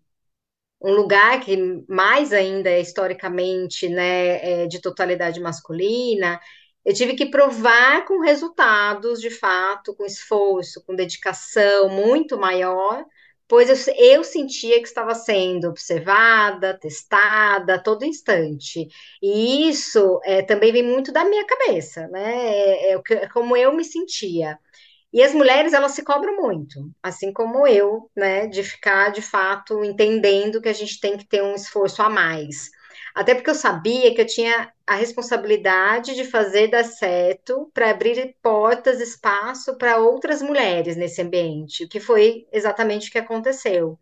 um 0.81 0.91
lugar 0.93 1.39
que 1.41 1.57
mais 1.87 2.31
ainda 2.33 2.69
é 2.69 2.79
historicamente 2.79 3.89
né, 3.89 4.63
é, 4.63 4.67
de 4.67 4.79
totalidade 4.79 5.39
masculina, 5.39 6.39
eu 6.87 6.93
tive 6.93 7.15
que 7.15 7.25
provar 7.25 8.05
com 8.05 8.21
resultados, 8.21 9.19
de 9.19 9.29
fato, 9.29 9.93
com 9.93 10.05
esforço, 10.05 10.81
com 10.85 10.95
dedicação 10.95 11.89
muito 11.89 12.37
maior, 12.37 13.05
pois 13.45 13.69
eu, 13.69 13.93
eu 13.97 14.23
sentia 14.23 14.79
que 14.79 14.87
estava 14.87 15.13
sendo 15.13 15.67
observada, 15.67 16.79
testada 16.79 17.75
a 17.75 17.79
todo 17.79 18.05
instante. 18.05 18.87
E 19.21 19.67
isso 19.67 20.21
é, 20.23 20.41
também 20.41 20.71
vem 20.71 20.81
muito 20.83 21.11
da 21.11 21.25
minha 21.25 21.45
cabeça, 21.45 22.07
né? 22.07 22.47
É, 22.47 22.93
é, 22.93 23.01
é 23.15 23.27
como 23.27 23.57
eu 23.57 23.73
me 23.73 23.83
sentia. 23.83 24.57
E 25.11 25.21
as 25.21 25.33
mulheres, 25.33 25.73
elas 25.73 25.91
se 25.91 26.03
cobram 26.05 26.37
muito, 26.37 26.89
assim 27.03 27.33
como 27.33 27.67
eu, 27.67 28.09
né, 28.15 28.47
de 28.47 28.63
ficar 28.63 29.09
de 29.11 29.21
fato 29.21 29.83
entendendo 29.83 30.61
que 30.61 30.69
a 30.69 30.73
gente 30.73 31.01
tem 31.01 31.17
que 31.17 31.27
ter 31.27 31.43
um 31.43 31.53
esforço 31.53 32.01
a 32.01 32.09
mais. 32.09 32.69
Até 33.17 33.33
porque 33.33 33.49
eu 33.49 33.55
sabia 33.55 34.13
que 34.13 34.21
eu 34.21 34.27
tinha 34.27 34.71
a 34.85 34.93
responsabilidade 34.93 36.13
de 36.13 36.23
fazer 36.23 36.67
dar 36.67 36.83
certo 36.83 37.67
para 37.73 37.89
abrir 37.89 38.35
portas, 38.43 39.01
espaço 39.01 39.75
para 39.75 39.97
outras 39.97 40.39
mulheres 40.39 40.95
nesse 40.95 41.19
ambiente, 41.23 41.87
que 41.87 41.99
foi 41.99 42.45
exatamente 42.51 43.09
o 43.09 43.11
que 43.11 43.17
aconteceu. 43.17 43.97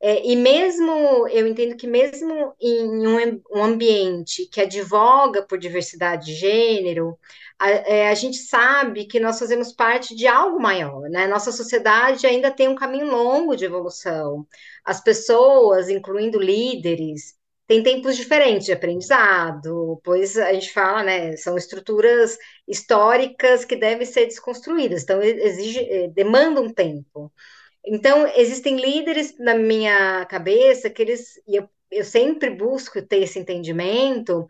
É, 0.00 0.26
e 0.26 0.34
mesmo, 0.34 1.28
eu 1.28 1.46
entendo 1.46 1.76
que 1.76 1.86
mesmo 1.86 2.52
em 2.60 3.06
um, 3.06 3.40
um, 3.52 3.62
ambiente 3.62 4.46
que 4.46 4.60
advoga 4.60 5.44
por 5.44 5.56
diversidade 5.56 6.26
de 6.26 6.34
gênero, 6.34 7.16
a, 7.56 7.70
é, 7.70 8.08
a, 8.08 8.14
gente 8.14 8.38
sabe 8.38 9.04
que 9.04 9.20
nós 9.20 9.38
fazemos 9.38 9.72
parte 9.72 10.12
de 10.16 10.26
algo 10.26 10.58
maior, 10.58 11.02
né? 11.08 11.28
Nossa 11.28 11.52
sociedade 11.52 12.26
ainda 12.26 12.50
tem 12.50 12.66
um 12.66 12.74
caminho 12.74 13.10
longo 13.10 13.54
de 13.54 13.64
evolução. 13.64 14.44
As 14.84 15.00
pessoas, 15.00 15.88
incluindo 15.88 16.40
líderes, 16.40 17.38
tem 17.70 17.84
tempos 17.84 18.16
diferentes 18.16 18.66
de 18.66 18.72
aprendizado, 18.72 20.00
pois 20.02 20.36
a 20.36 20.52
gente 20.52 20.72
fala, 20.72 21.04
né, 21.04 21.36
são 21.36 21.56
estruturas 21.56 22.36
históricas 22.66 23.64
que 23.64 23.76
devem 23.76 24.04
ser 24.04 24.26
desconstruídas, 24.26 25.04
então 25.04 25.22
exige, 25.22 25.78
eh, 25.78 26.08
demanda 26.08 26.60
um 26.60 26.68
tempo. 26.72 27.32
Então, 27.86 28.26
existem 28.36 28.76
líderes 28.76 29.36
na 29.38 29.54
minha 29.54 30.26
cabeça 30.26 30.90
que 30.90 31.02
eles, 31.02 31.34
e 31.46 31.56
eu, 31.56 31.68
eu 31.92 32.04
sempre 32.04 32.50
busco 32.50 33.00
ter 33.02 33.22
esse 33.22 33.38
entendimento, 33.38 34.48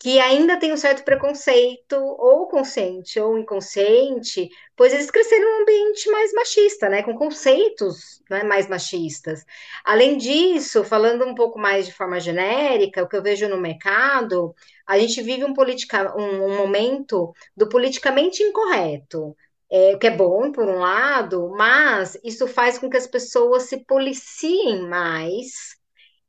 que 0.00 0.18
ainda 0.18 0.58
tem 0.58 0.72
um 0.72 0.78
certo 0.78 1.04
preconceito, 1.04 1.94
ou 1.94 2.48
consciente 2.48 3.20
ou 3.20 3.38
inconsciente, 3.38 4.48
pois 4.74 4.94
eles 4.94 5.10
cresceram 5.10 5.58
num 5.58 5.62
ambiente 5.62 6.10
mais 6.10 6.32
machista, 6.32 6.88
né, 6.88 7.02
com 7.02 7.14
conceitos 7.14 8.22
né, 8.30 8.42
mais 8.42 8.66
machistas. 8.66 9.44
Além 9.84 10.16
disso, 10.16 10.82
falando 10.84 11.26
um 11.26 11.34
pouco 11.34 11.58
mais 11.58 11.84
de 11.84 11.92
forma 11.92 12.18
genérica, 12.18 13.02
o 13.02 13.08
que 13.08 13.14
eu 13.14 13.22
vejo 13.22 13.46
no 13.46 13.60
mercado, 13.60 14.54
a 14.86 14.98
gente 14.98 15.20
vive 15.20 15.44
um, 15.44 15.52
politica, 15.52 16.16
um, 16.16 16.46
um 16.46 16.56
momento 16.56 17.34
do 17.54 17.68
politicamente 17.68 18.42
incorreto. 18.42 19.36
É, 19.72 19.96
que 19.98 20.06
é 20.06 20.10
bom, 20.10 20.50
por 20.50 20.64
um 20.64 20.80
lado, 20.80 21.50
mas 21.56 22.18
isso 22.24 22.48
faz 22.48 22.78
com 22.78 22.90
que 22.90 22.96
as 22.96 23.06
pessoas 23.06 23.64
se 23.64 23.84
policiem 23.84 24.82
mais 24.88 25.76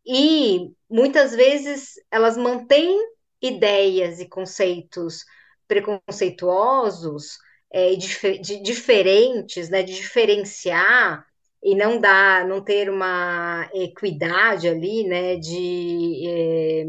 e 0.05 0.71
muitas 0.89 1.35
vezes 1.35 1.93
elas 2.11 2.37
mantêm 2.37 2.99
ideias 3.41 4.19
e 4.19 4.27
conceitos 4.27 5.25
preconceituosos 5.67 7.37
é, 7.71 7.95
de, 7.95 8.61
diferentes, 8.61 9.69
né, 9.69 9.81
de 9.83 9.93
diferenciar 9.95 11.25
e 11.63 11.75
não 11.75 11.99
dar, 11.99 12.45
não 12.47 12.61
ter 12.61 12.89
uma 12.89 13.69
equidade 13.73 14.67
ali, 14.67 15.03
né, 15.05 15.35
de, 15.37 16.23
é, 16.27 16.85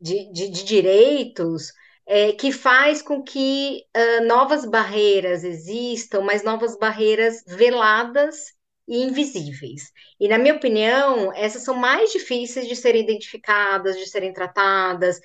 de, 0.00 0.32
de, 0.32 0.48
de, 0.48 0.64
direitos, 0.64 1.72
é, 2.06 2.32
que 2.32 2.50
faz 2.50 3.00
com 3.00 3.22
que 3.22 3.84
uh, 3.96 4.26
novas 4.26 4.66
barreiras 4.66 5.44
existam, 5.44 6.22
mas 6.22 6.42
novas 6.42 6.76
barreiras 6.76 7.44
veladas 7.46 8.52
e 8.88 9.04
invisíveis. 9.04 9.92
E, 10.18 10.26
na 10.26 10.36
minha 10.36 10.56
opinião, 10.56 11.32
essas 11.34 11.62
são 11.62 11.76
mais 11.76 12.10
difíceis 12.10 12.66
de 12.66 12.74
serem 12.74 13.02
identificadas, 13.04 13.96
de 13.96 14.06
serem 14.08 14.32
tratadas, 14.32 15.20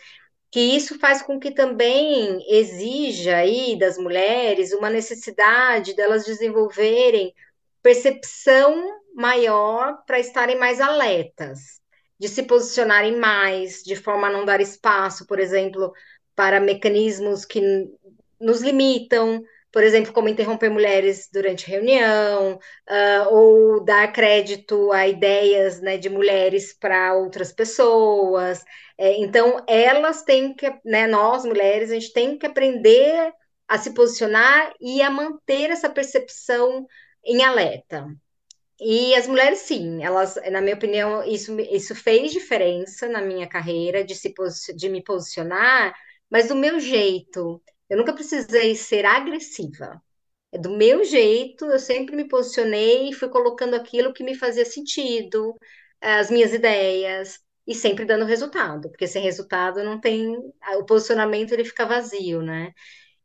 que 0.55 0.61
isso 0.61 0.97
faz 0.97 1.21
com 1.21 1.37
que 1.37 1.51
também 1.51 2.41
exija 2.47 3.35
aí 3.35 3.77
das 3.77 3.97
mulheres 3.97 4.71
uma 4.71 4.89
necessidade 4.89 5.93
delas 5.93 6.23
desenvolverem 6.23 7.35
percepção 7.83 9.01
maior 9.13 10.01
para 10.07 10.17
estarem 10.17 10.57
mais 10.57 10.79
alertas, 10.79 11.81
de 12.17 12.29
se 12.29 12.43
posicionarem 12.43 13.17
mais, 13.17 13.83
de 13.83 13.97
forma 13.97 14.27
a 14.27 14.31
não 14.31 14.45
dar 14.45 14.61
espaço, 14.61 15.27
por 15.27 15.41
exemplo, 15.41 15.91
para 16.33 16.61
mecanismos 16.61 17.43
que 17.43 17.61
nos 18.39 18.61
limitam, 18.61 19.43
por 19.75 19.83
exemplo, 19.83 20.13
como 20.13 20.29
interromper 20.29 20.69
mulheres 20.69 21.27
durante 21.29 21.69
reunião, 21.69 22.53
uh, 22.53 23.29
ou 23.29 23.83
dar 23.83 24.09
crédito 24.13 24.89
a 24.93 25.05
ideias 25.05 25.81
né, 25.81 25.97
de 25.97 26.09
mulheres 26.09 26.71
para 26.71 27.13
outras 27.13 27.51
pessoas. 27.51 28.63
É, 28.97 29.19
então, 29.19 29.61
elas 29.67 30.23
têm 30.23 30.53
que, 30.55 30.73
né, 30.85 31.07
nós 31.07 31.43
mulheres, 31.43 31.91
a 31.91 31.95
gente 31.95 32.13
tem 32.13 32.37
que 32.37 32.45
aprender 32.45 33.33
a 33.67 33.77
se 33.77 33.93
posicionar 33.93 34.73
e 34.79 35.01
a 35.01 35.11
manter 35.11 35.69
essa 35.69 35.89
percepção 35.89 36.87
em 37.25 37.43
alerta. 37.43 38.07
E 38.79 39.13
as 39.13 39.27
mulheres, 39.27 39.59
sim, 39.59 40.01
elas, 40.01 40.37
na 40.53 40.61
minha 40.61 40.75
opinião, 40.75 41.21
isso, 41.25 41.59
isso 41.59 41.93
fez 41.93 42.31
diferença 42.31 43.09
na 43.09 43.19
minha 43.21 43.45
carreira 43.45 44.05
de, 44.05 44.15
se, 44.15 44.33
de 44.73 44.87
me 44.87 45.03
posicionar, 45.03 45.93
mas 46.29 46.47
do 46.47 46.55
meu 46.55 46.79
jeito 46.79 47.61
eu 47.89 47.97
nunca 47.97 48.13
precisei 48.13 48.75
ser 48.75 49.05
agressiva. 49.05 50.01
É 50.51 50.57
do 50.59 50.71
meu 50.77 51.03
jeito, 51.03 51.65
eu 51.65 51.79
sempre 51.79 52.15
me 52.15 52.27
posicionei 52.27 53.09
e 53.09 53.13
fui 53.13 53.29
colocando 53.29 53.75
aquilo 53.75 54.13
que 54.13 54.23
me 54.23 54.35
fazia 54.35 54.65
sentido, 54.65 55.55
as 56.01 56.29
minhas 56.31 56.53
ideias, 56.53 57.39
e 57.67 57.75
sempre 57.75 58.05
dando 58.05 58.25
resultado, 58.25 58.89
porque 58.89 59.07
sem 59.07 59.23
resultado 59.23 59.83
não 59.83 59.99
tem. 59.99 60.37
O 60.79 60.85
posicionamento 60.85 61.51
ele 61.53 61.65
fica 61.65 61.85
vazio, 61.85 62.41
né? 62.41 62.71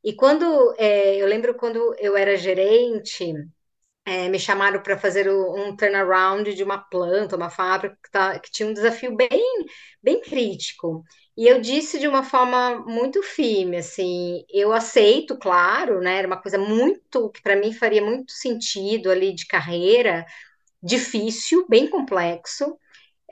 E 0.04 0.14
quando 0.14 0.74
é, 0.78 1.16
eu 1.16 1.26
lembro 1.26 1.54
quando 1.56 1.94
eu 1.98 2.16
era 2.16 2.36
gerente, 2.36 3.32
é, 4.04 4.28
me 4.28 4.38
chamaram 4.38 4.82
para 4.82 4.98
fazer 4.98 5.30
um 5.30 5.76
turnaround 5.76 6.54
de 6.54 6.62
uma 6.64 6.78
planta, 6.78 7.36
uma 7.36 7.50
fábrica 7.50 7.96
que, 8.02 8.10
tá, 8.10 8.38
que 8.38 8.50
tinha 8.50 8.68
um 8.68 8.72
desafio 8.74 9.14
bem, 9.16 9.30
bem 10.02 10.20
crítico. 10.20 11.04
E 11.36 11.46
eu 11.46 11.60
disse 11.60 11.98
de 11.98 12.06
uma 12.08 12.22
forma 12.22 12.80
muito 12.86 13.22
firme, 13.22 13.78
assim, 13.78 14.44
eu 14.50 14.72
aceito, 14.72 15.38
claro, 15.38 16.00
né? 16.00 16.18
Era 16.18 16.26
uma 16.26 16.40
coisa 16.40 16.58
muito 16.58 17.30
que 17.30 17.40
para 17.42 17.56
mim 17.56 17.72
faria 17.72 18.02
muito 18.04 18.32
sentido 18.32 19.10
ali 19.10 19.34
de 19.34 19.46
carreira, 19.46 20.26
difícil, 20.82 21.66
bem 21.68 21.88
complexo. 21.88 22.78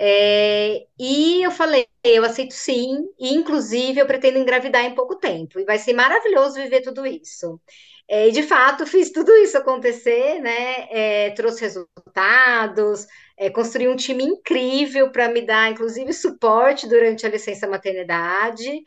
É, 0.01 0.87
e 0.99 1.43
eu 1.45 1.51
falei, 1.51 1.87
eu 2.05 2.25
aceito 2.25 2.55
sim, 2.55 3.09
e 3.19 3.35
inclusive 3.35 4.01
eu 4.01 4.07
pretendo 4.07 4.39
engravidar 4.39 4.85
em 4.85 4.95
pouco 4.95 5.17
tempo, 5.17 5.59
e 5.61 5.65
vai 5.65 5.79
ser 5.79 5.93
maravilhoso 5.93 6.55
viver 6.57 6.83
tudo 6.83 7.07
isso. 7.07 7.61
É, 8.09 8.29
e 8.29 8.33
de 8.33 8.43
fato 8.45 8.87
fiz 8.89 9.11
tudo 9.13 9.33
isso 9.39 9.59
acontecer, 9.59 10.41
né? 10.41 10.87
É, 10.91 11.31
trouxe 11.33 11.63
resultados, 11.63 13.07
é, 13.39 13.51
construí 13.51 13.89
um 13.89 13.97
time 13.97 14.25
incrível 14.25 15.11
para 15.13 15.29
me 15.29 15.43
dar, 15.43 15.71
inclusive, 15.71 16.13
suporte 16.13 16.89
durante 16.89 17.27
a 17.27 17.31
licença 17.31 17.67
maternidade. 17.69 18.83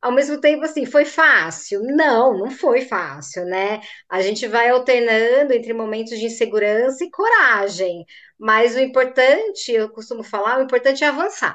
ao 0.00 0.12
mesmo 0.12 0.40
tempo, 0.40 0.64
assim, 0.64 0.84
foi 0.86 1.04
fácil? 1.04 1.80
Não, 1.82 2.36
não 2.38 2.50
foi 2.50 2.82
fácil, 2.82 3.44
né? 3.46 3.80
A 4.08 4.20
gente 4.22 4.46
vai 4.48 4.68
alternando 4.70 5.52
entre 5.54 5.72
momentos 5.72 6.18
de 6.18 6.26
insegurança 6.26 7.04
e 7.04 7.10
coragem, 7.10 8.04
mas 8.38 8.74
o 8.76 8.80
importante, 8.80 9.72
eu 9.72 9.90
costumo 9.90 10.22
falar, 10.24 10.58
o 10.58 10.62
importante 10.64 11.04
é 11.04 11.08
avançar, 11.08 11.54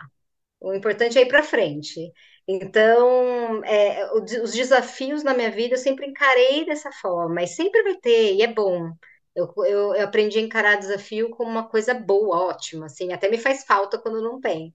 o 0.62 0.74
importante 0.74 1.18
é 1.18 1.24
ir 1.24 1.28
para 1.28 1.44
frente. 1.44 2.12
Então, 2.48 3.64
é, 3.66 4.10
os 4.14 4.54
desafios 4.54 5.24
na 5.24 5.34
minha 5.34 5.52
vida 5.52 5.76
eu 5.76 5.78
sempre 5.80 6.08
encarei 6.08 6.66
dessa 6.66 6.92
forma, 6.92 7.44
e 7.44 7.48
sempre 7.48 7.84
vai 7.84 7.96
ter, 7.98 8.36
e 8.36 8.42
é 8.42 8.48
bom. 8.48 8.92
Eu, 9.38 9.54
eu, 9.66 10.02
aprendi 10.04 10.40
a 10.40 10.42
encarar 10.42 10.78
desafio 10.78 11.30
como 11.30 11.52
uma 11.52 11.70
coisa 11.70 11.94
boa, 11.94 12.48
ótima, 12.48 12.88
assim, 12.88 13.14
até 13.14 13.30
me 13.30 13.38
faz 13.38 13.64
falta 13.64 14.00
quando 14.00 14.20
não 14.20 14.42
tem. 14.42 14.74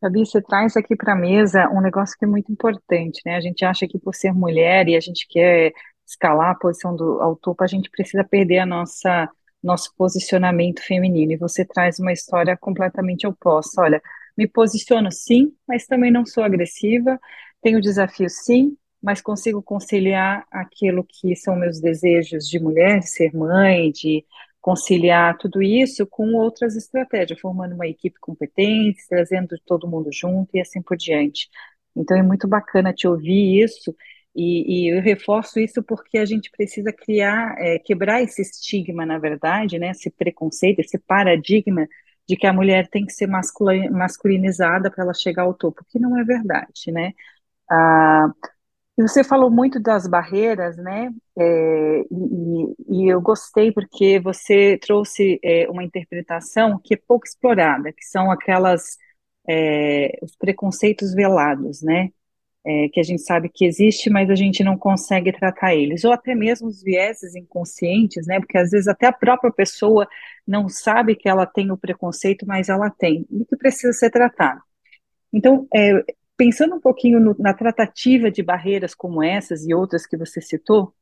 Gabi, 0.00 0.20
você 0.24 0.40
traz 0.40 0.76
aqui 0.76 0.94
para 0.94 1.14
a 1.14 1.16
mesa 1.16 1.68
um 1.70 1.80
negócio 1.80 2.16
que 2.16 2.24
é 2.24 2.28
muito 2.28 2.52
importante, 2.52 3.20
né? 3.26 3.34
A 3.34 3.40
gente 3.40 3.64
acha 3.64 3.88
que 3.88 3.98
por 3.98 4.14
ser 4.14 4.32
mulher 4.32 4.86
e 4.88 4.94
a 4.96 5.00
gente 5.00 5.26
quer 5.28 5.72
escalar 6.06 6.50
a 6.52 6.54
posição 6.54 6.94
do 6.94 7.20
ao 7.20 7.34
topo, 7.34 7.64
a 7.64 7.66
gente 7.66 7.90
precisa 7.90 8.22
perder 8.22 8.60
a 8.60 8.66
nossa 8.66 9.28
nosso 9.60 9.92
posicionamento 9.96 10.80
feminino. 10.80 11.32
E 11.32 11.36
você 11.36 11.64
traz 11.64 11.98
uma 11.98 12.12
história 12.12 12.56
completamente 12.56 13.26
oposta. 13.26 13.82
Olha, 13.82 14.00
me 14.36 14.46
posiciono 14.46 15.10
sim, 15.10 15.52
mas 15.66 15.86
também 15.86 16.12
não 16.12 16.24
sou 16.24 16.44
agressiva. 16.44 17.18
Tenho 17.60 17.80
desafio 17.80 18.28
sim, 18.30 18.76
mas 19.02 19.20
consigo 19.20 19.62
conciliar 19.62 20.46
aquilo 20.50 21.04
que 21.04 21.34
são 21.36 21.56
meus 21.56 21.80
desejos 21.80 22.48
de 22.48 22.58
mulher, 22.58 23.00
de 23.00 23.08
ser 23.08 23.34
mãe, 23.34 23.90
de 23.92 24.24
conciliar 24.60 25.36
tudo 25.38 25.62
isso 25.62 26.06
com 26.06 26.34
outras 26.34 26.76
estratégias, 26.76 27.40
formando 27.40 27.74
uma 27.74 27.86
equipe 27.86 28.18
competente, 28.20 29.06
trazendo 29.08 29.56
todo 29.64 29.88
mundo 29.88 30.10
junto 30.12 30.50
e 30.56 30.60
assim 30.60 30.82
por 30.82 30.96
diante. 30.96 31.48
Então 31.96 32.16
é 32.16 32.22
muito 32.22 32.46
bacana 32.48 32.92
te 32.92 33.06
ouvir 33.08 33.62
isso 33.62 33.94
e, 34.34 34.86
e 34.88 34.94
eu 34.96 35.00
reforço 35.02 35.58
isso 35.58 35.82
porque 35.82 36.18
a 36.18 36.24
gente 36.24 36.50
precisa 36.50 36.92
criar, 36.92 37.56
é, 37.58 37.78
quebrar 37.78 38.22
esse 38.22 38.42
estigma, 38.42 39.04
na 39.06 39.18
verdade, 39.18 39.78
né, 39.78 39.90
esse 39.90 40.10
preconceito, 40.10 40.80
esse 40.80 40.98
paradigma 40.98 41.86
de 42.28 42.36
que 42.36 42.46
a 42.46 42.52
mulher 42.52 42.88
tem 42.88 43.06
que 43.06 43.12
ser 43.12 43.26
masculinizada 43.26 44.90
para 44.90 45.02
ela 45.04 45.14
chegar 45.14 45.44
ao 45.44 45.54
topo, 45.54 45.84
que 45.88 45.98
não 45.98 46.18
é 46.18 46.24
verdade, 46.24 46.92
né? 46.92 47.12
Ah, 47.70 48.28
e 48.98 49.02
você 49.02 49.22
falou 49.22 49.48
muito 49.48 49.78
das 49.80 50.08
barreiras, 50.08 50.76
né? 50.76 51.10
É, 51.38 52.00
e, 52.10 53.04
e, 53.04 53.08
eu 53.08 53.20
gostei 53.20 53.70
porque 53.70 54.18
você 54.18 54.76
trouxe 54.78 55.38
é, 55.42 55.68
uma 55.70 55.84
interpretação 55.84 56.80
que 56.82 56.94
é 56.94 56.96
pouco 57.06 57.24
explorada, 57.24 57.92
que 57.92 58.04
são 58.04 58.28
aquelas 58.28 58.98
é, 59.48 60.18
os 60.20 60.34
preconceitos 60.36 61.14
velados, 61.14 61.80
né? 61.80 62.10
É, 62.66 62.88
que 62.88 63.00
a 63.00 63.02
gente 63.04 63.22
sabe 63.22 63.48
que 63.48 63.64
existe, 63.64 64.10
mas 64.10 64.28
a 64.30 64.34
gente 64.34 64.64
não 64.64 64.76
consegue 64.76 65.32
tratar 65.32 65.74
eles, 65.76 66.04
ou 66.04 66.12
até 66.12 66.34
mesmo 66.34 66.66
os 66.68 66.82
vieses 66.82 67.36
inconscientes, 67.36 68.26
né? 68.26 68.40
Porque 68.40 68.58
às 68.58 68.70
vezes 68.70 68.88
até 68.88 69.06
a 69.06 69.12
própria 69.12 69.52
pessoa 69.52 70.08
não 70.46 70.68
sabe 70.68 71.14
que 71.14 71.28
ela 71.28 71.46
tem 71.46 71.70
o 71.70 71.78
preconceito, 71.78 72.44
mas 72.46 72.68
ela 72.68 72.90
tem, 72.90 73.24
e 73.30 73.44
que 73.44 73.56
precisa 73.56 73.92
ser 73.92 74.10
tratado. 74.10 74.60
Então, 75.32 75.68
é, 75.74 76.02
Pensando 76.38 76.76
um 76.76 76.80
pouquinho 76.80 77.20
no, 77.20 77.36
na 77.38 77.52
tratativa 77.52 78.30
de 78.30 78.42
barreiras 78.42 78.94
como 78.94 79.22
essas 79.22 79.66
e 79.66 79.74
outras 79.74 80.06
que 80.06 80.16
você 80.16 80.40
citou, 80.40 80.94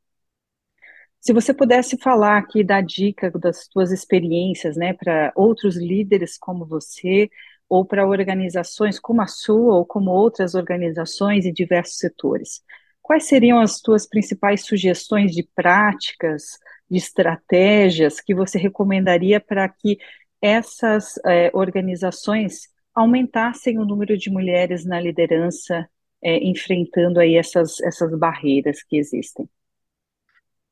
se 1.20 1.32
você 1.32 1.52
pudesse 1.52 1.98
falar 1.98 2.38
aqui, 2.38 2.62
dar 2.64 2.82
dica 2.82 3.30
das 3.32 3.68
suas 3.72 3.90
experiências, 3.90 4.76
né, 4.76 4.94
para 4.94 5.32
outros 5.34 5.76
líderes 5.76 6.38
como 6.38 6.64
você, 6.64 7.28
ou 7.68 7.84
para 7.84 8.06
organizações 8.06 8.98
como 9.00 9.20
a 9.20 9.26
sua, 9.26 9.74
ou 9.74 9.84
como 9.84 10.10
outras 10.12 10.54
organizações 10.54 11.44
em 11.44 11.52
diversos 11.52 11.98
setores, 11.98 12.62
quais 13.02 13.24
seriam 13.24 13.58
as 13.60 13.78
suas 13.78 14.06
principais 14.08 14.64
sugestões 14.64 15.32
de 15.32 15.42
práticas, 15.54 16.58
de 16.88 16.98
estratégias 16.98 18.20
que 18.20 18.34
você 18.34 18.58
recomendaria 18.58 19.40
para 19.40 19.68
que 19.68 19.98
essas 20.40 21.18
eh, 21.26 21.50
organizações 21.52 22.68
aumentassem 22.96 23.78
o 23.78 23.84
número 23.84 24.18
de 24.18 24.30
mulheres 24.30 24.84
na 24.86 25.00
liderança, 25.00 25.88
é, 26.22 26.38
enfrentando 26.38 27.20
aí 27.20 27.36
essas, 27.36 27.80
essas 27.82 28.18
barreiras 28.18 28.82
que 28.82 28.96
existem? 28.98 29.48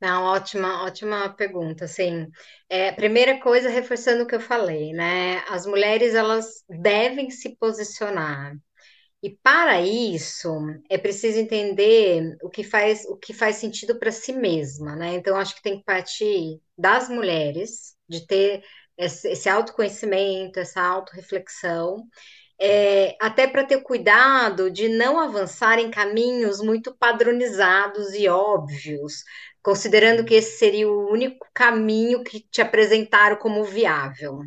Não, 0.01 0.25
ótima, 0.25 0.85
ótima 0.85 1.31
pergunta, 1.35 1.87
sim. 1.87 2.29
É, 2.69 2.93
primeira 2.93 3.41
coisa, 3.41 3.71
reforçando 3.71 4.25
o 4.25 4.27
que 4.27 4.35
eu 4.35 4.41
falei, 4.41 4.93
né? 4.93 5.39
As 5.49 5.65
mulheres, 5.67 6.15
elas 6.15 6.63
devem 6.69 7.31
se 7.31 7.57
posicionar. 7.57 8.55
E 9.23 9.31
para 9.43 9.81
isso, 9.83 10.51
é 10.91 10.99
preciso 10.99 11.39
entender 11.41 12.37
o 12.43 12.51
que 12.51 12.65
faz, 12.65 13.05
o 13.07 13.17
que 13.17 13.33
faz 13.35 13.57
sentido 13.57 13.99
para 13.99 14.13
si 14.13 14.33
mesma, 14.33 14.97
né? 14.97 15.15
Então, 15.15 15.37
acho 15.37 15.57
que 15.57 15.63
tem 15.63 15.79
que 15.79 15.85
partir 15.85 16.61
das 16.79 17.09
mulheres, 17.09 17.97
de 18.09 18.27
ter 18.27 18.63
esse, 18.97 19.49
autoconhecimento, 19.49 20.59
essa 20.61 20.81
autorreflexão, 20.83 22.07
é, 22.59 23.17
até 23.21 23.47
para 23.47 23.65
ter 23.65 23.83
cuidado 23.83 24.71
de 24.71 24.89
não 24.89 25.19
avançar 25.19 25.79
em 25.79 25.91
caminhos 25.91 26.61
muito 26.61 26.95
padronizados 26.97 28.15
e 28.15 28.29
óbvios, 28.29 29.25
considerando 29.63 30.25
que 30.25 30.35
esse 30.35 30.59
seria 30.59 30.89
o 30.89 31.11
único 31.11 31.47
caminho 31.53 32.23
que 32.23 32.41
te 32.41 32.63
apresentaram 32.63 33.37
como 33.37 33.65
viável. 33.65 34.41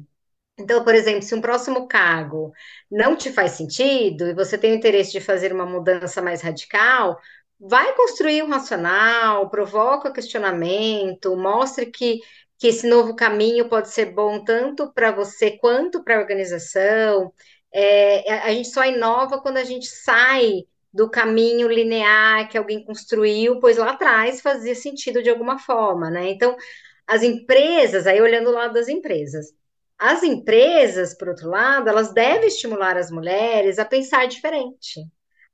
Então, 0.59 0.83
por 0.83 0.95
exemplo, 0.95 1.21
se 1.21 1.35
um 1.35 1.41
próximo 1.41 1.87
cargo 1.87 2.51
não 2.89 3.15
te 3.15 3.31
faz 3.31 3.51
sentido 3.51 4.27
e 4.27 4.33
você 4.33 4.57
tem 4.57 4.71
o 4.71 4.75
interesse 4.75 5.11
de 5.11 5.21
fazer 5.21 5.53
uma 5.53 5.65
mudança 5.65 6.21
mais 6.21 6.41
radical, 6.41 7.19
vai 7.59 7.95
construir 7.95 8.43
um 8.43 8.49
racional, 8.49 9.49
provoca 9.49 10.11
questionamento, 10.11 11.35
mostre 11.35 11.87
que 11.87 12.19
que 12.57 12.67
esse 12.67 12.87
novo 12.87 13.15
caminho 13.15 13.69
pode 13.69 13.89
ser 13.89 14.13
bom 14.13 14.43
tanto 14.43 14.91
para 14.93 15.11
você 15.11 15.51
quanto 15.57 16.03
para 16.03 16.17
a 16.17 16.19
organização. 16.19 17.31
É, 17.71 18.31
a 18.39 18.51
gente 18.53 18.69
só 18.69 18.83
inova 18.85 19.41
quando 19.41 19.57
a 19.57 19.63
gente 19.63 19.87
sai 19.87 20.63
do 20.91 21.09
caminho 21.09 21.67
linear 21.67 22.49
que 22.49 22.57
alguém 22.57 22.83
construiu, 22.83 23.59
pois 23.59 23.77
lá 23.77 23.91
atrás 23.91 24.41
fazia 24.41 24.73
sentido 24.73 25.21
de 25.21 25.29
alguma 25.29 25.59
forma, 25.59 26.09
né? 26.09 26.29
Então, 26.29 26.55
as 27.05 27.23
empresas, 27.23 28.07
aí 28.07 28.19
olhando 28.21 28.49
o 28.49 28.53
lado 28.53 28.73
das 28.73 28.87
empresas, 28.87 29.53
as 29.97 30.23
empresas, 30.23 31.15
por 31.15 31.29
outro 31.29 31.49
lado, 31.49 31.89
elas 31.89 32.13
devem 32.13 32.47
estimular 32.47 32.97
as 32.97 33.11
mulheres 33.11 33.79
a 33.79 33.85
pensar 33.85 34.27
diferente, 34.27 35.01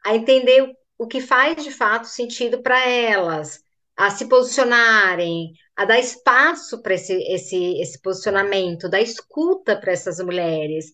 a 0.06 0.16
entender 0.16 0.74
o 0.98 1.08
que 1.08 1.22
faz 1.22 1.64
de 1.64 1.72
fato 1.72 2.08
sentido 2.08 2.62
para 2.62 2.88
elas, 2.88 3.62
a 3.96 4.10
se 4.10 4.28
posicionarem, 4.28 5.54
a 5.76 5.86
dar 5.86 6.00
espaço 6.00 6.82
para 6.82 6.94
esse, 6.94 7.14
esse, 7.14 7.82
esse 7.82 8.02
posicionamento, 8.02 8.90
dar 8.90 9.02
escuta 9.02 9.76
para 9.80 9.92
essas 9.92 10.20
mulheres 10.20 10.92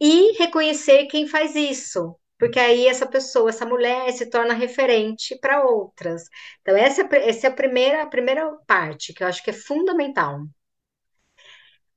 e 0.00 0.32
reconhecer 0.38 1.06
quem 1.06 1.26
faz 1.26 1.54
isso, 1.54 2.16
porque 2.38 2.58
aí 2.58 2.86
essa 2.86 3.06
pessoa, 3.06 3.50
essa 3.50 3.66
mulher 3.66 4.10
se 4.12 4.26
torna 4.30 4.54
referente 4.54 5.38
para 5.40 5.64
outras. 5.64 6.22
Então, 6.62 6.76
essa, 6.76 7.02
essa 7.16 7.46
é 7.48 7.50
a 7.50 7.54
primeira, 7.54 8.02
a 8.02 8.06
primeira 8.06 8.50
parte 8.66 9.12
que 9.12 9.22
eu 9.22 9.26
acho 9.28 9.42
que 9.44 9.50
é 9.50 9.52
fundamental. 9.52 10.40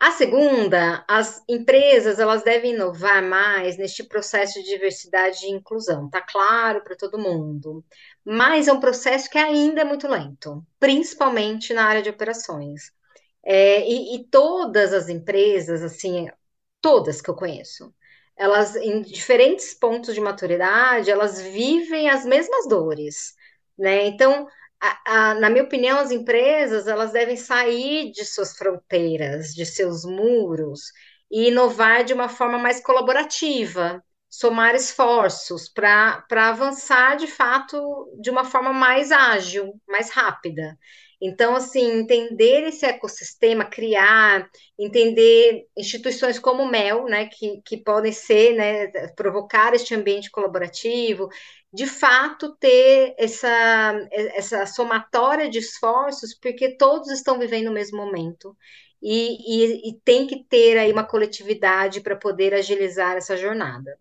A 0.04 0.12
segunda, 0.12 1.06
as 1.08 1.42
empresas 1.48 2.20
elas 2.20 2.44
devem 2.44 2.74
inovar 2.74 3.24
mais 3.24 3.78
neste 3.78 4.04
processo 4.04 4.62
de 4.62 4.66
diversidade 4.66 5.46
e 5.46 5.50
inclusão. 5.50 6.10
Tá 6.10 6.20
claro 6.20 6.84
para 6.84 6.94
todo 6.94 7.18
mundo, 7.18 7.82
mas 8.24 8.68
é 8.68 8.74
um 8.74 8.82
processo 8.82 9.30
que 9.30 9.38
ainda 9.38 9.80
é 9.80 9.86
muito 9.86 10.06
lento, 10.10 10.62
principalmente 10.78 11.74
na 11.74 11.86
área 11.86 12.02
de 12.02 12.10
operações. 12.10 12.92
É, 13.46 13.90
e, 13.90 14.16
e 14.18 14.26
todas 14.28 14.92
as 14.92 15.08
empresas, 15.08 15.82
assim, 15.82 16.30
todas 16.82 17.22
que 17.22 17.30
eu 17.30 17.36
conheço, 17.36 17.96
elas 18.36 18.76
em 18.76 19.02
diferentes 19.04 19.74
pontos 19.74 20.14
de 20.14 20.20
maturidade, 20.20 21.10
elas 21.12 21.40
vivem 21.40 22.10
as 22.10 22.26
mesmas 22.26 22.68
dores, 22.68 23.36
né? 23.78 24.08
Então 24.08 24.48
a, 25.06 25.34
na 25.36 25.50
minha 25.50 25.64
opinião, 25.64 26.00
as 26.00 26.12
empresas 26.12 26.88
elas 26.88 27.12
devem 27.12 27.38
sair 27.38 28.12
de 28.12 28.26
suas 28.26 28.56
fronteiras, 28.58 29.54
de 29.54 29.66
seus 29.66 30.04
muros 30.06 30.82
e 31.32 31.48
inovar 31.50 32.04
de 32.04 32.14
uma 32.14 32.30
forma 32.30 32.58
mais 32.60 32.82
colaborativa, 32.82 34.04
somar 34.30 34.76
esforços 34.76 35.70
para 35.70 36.24
avançar 36.32 37.16
de 37.18 37.28
fato 37.28 37.78
de 38.22 38.30
uma 38.30 38.44
forma 38.46 38.74
mais 38.74 39.12
ágil, 39.12 39.74
mais 39.88 40.12
rápida. 40.12 40.78
Então, 41.26 41.56
assim, 41.56 42.00
entender 42.00 42.68
esse 42.68 42.86
ecossistema, 42.86 43.64
criar, 43.64 44.46
entender 44.78 45.66
instituições 45.78 46.38
como 46.38 46.64
o 46.64 46.70
MEL, 46.70 47.06
né, 47.06 47.28
que, 47.28 47.62
que 47.62 47.78
podem 47.78 48.12
ser, 48.12 48.54
né, 48.54 48.88
provocar 49.16 49.74
este 49.74 49.96
ambiente 49.96 50.30
colaborativo, 50.30 51.30
de 51.72 51.88
fato 51.88 52.54
ter 52.58 53.16
essa, 53.18 53.98
essa 54.12 54.66
somatória 54.66 55.50
de 55.50 55.60
esforços, 55.60 56.38
porque 56.38 56.76
todos 56.76 57.10
estão 57.10 57.40
vivendo 57.40 57.70
o 57.70 57.74
mesmo 57.74 57.98
momento. 57.98 58.54
E, 59.02 59.38
e, 59.48 59.90
e 59.92 60.02
tem 60.04 60.28
que 60.28 60.44
ter 60.44 60.78
aí 60.78 60.92
uma 60.92 61.08
coletividade 61.08 62.02
para 62.02 62.18
poder 62.18 62.54
agilizar 62.54 63.16
essa 63.16 63.38
jornada. 63.38 63.98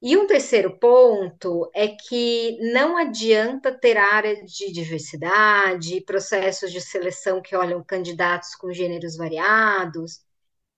E 0.00 0.16
um 0.16 0.26
terceiro 0.28 0.78
ponto 0.78 1.68
é 1.74 1.88
que 1.88 2.56
não 2.72 2.96
adianta 2.96 3.76
ter 3.76 3.96
área 3.96 4.44
de 4.44 4.70
diversidade, 4.72 6.00
processos 6.02 6.70
de 6.70 6.80
seleção 6.80 7.42
que 7.42 7.56
olham 7.56 7.82
candidatos 7.82 8.54
com 8.54 8.72
gêneros 8.72 9.16
variados, 9.16 10.20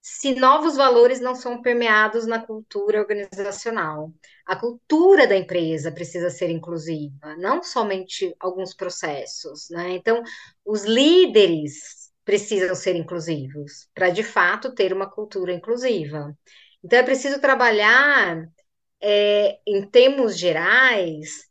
se 0.01 0.35
novos 0.35 0.77
valores 0.77 1.21
não 1.21 1.35
são 1.35 1.61
permeados 1.61 2.27
na 2.27 2.39
cultura 2.45 2.99
organizacional. 3.01 4.11
A 4.47 4.57
cultura 4.57 5.27
da 5.27 5.37
empresa 5.37 5.93
precisa 5.93 6.31
ser 6.31 6.49
inclusiva, 6.51 7.37
não 7.37 7.63
somente 7.63 8.35
alguns 8.41 8.75
processos, 8.75 9.69
né? 9.71 9.91
Então, 9.93 10.23
os 10.65 10.85
líderes 10.85 12.11
precisam 12.25 12.75
ser 12.75 12.97
inclusivos 12.97 13.89
para 13.95 14.09
de 14.11 14.23
fato 14.23 14.75
ter 14.75 14.93
uma 14.95 15.11
cultura 15.11 15.53
inclusiva. 15.53 16.35
Então, 16.83 16.99
é 16.99 17.03
preciso 17.03 17.39
trabalhar 17.41 18.49
é, 19.03 19.59
em 19.67 19.87
termos 19.89 20.39
gerais, 20.39 21.49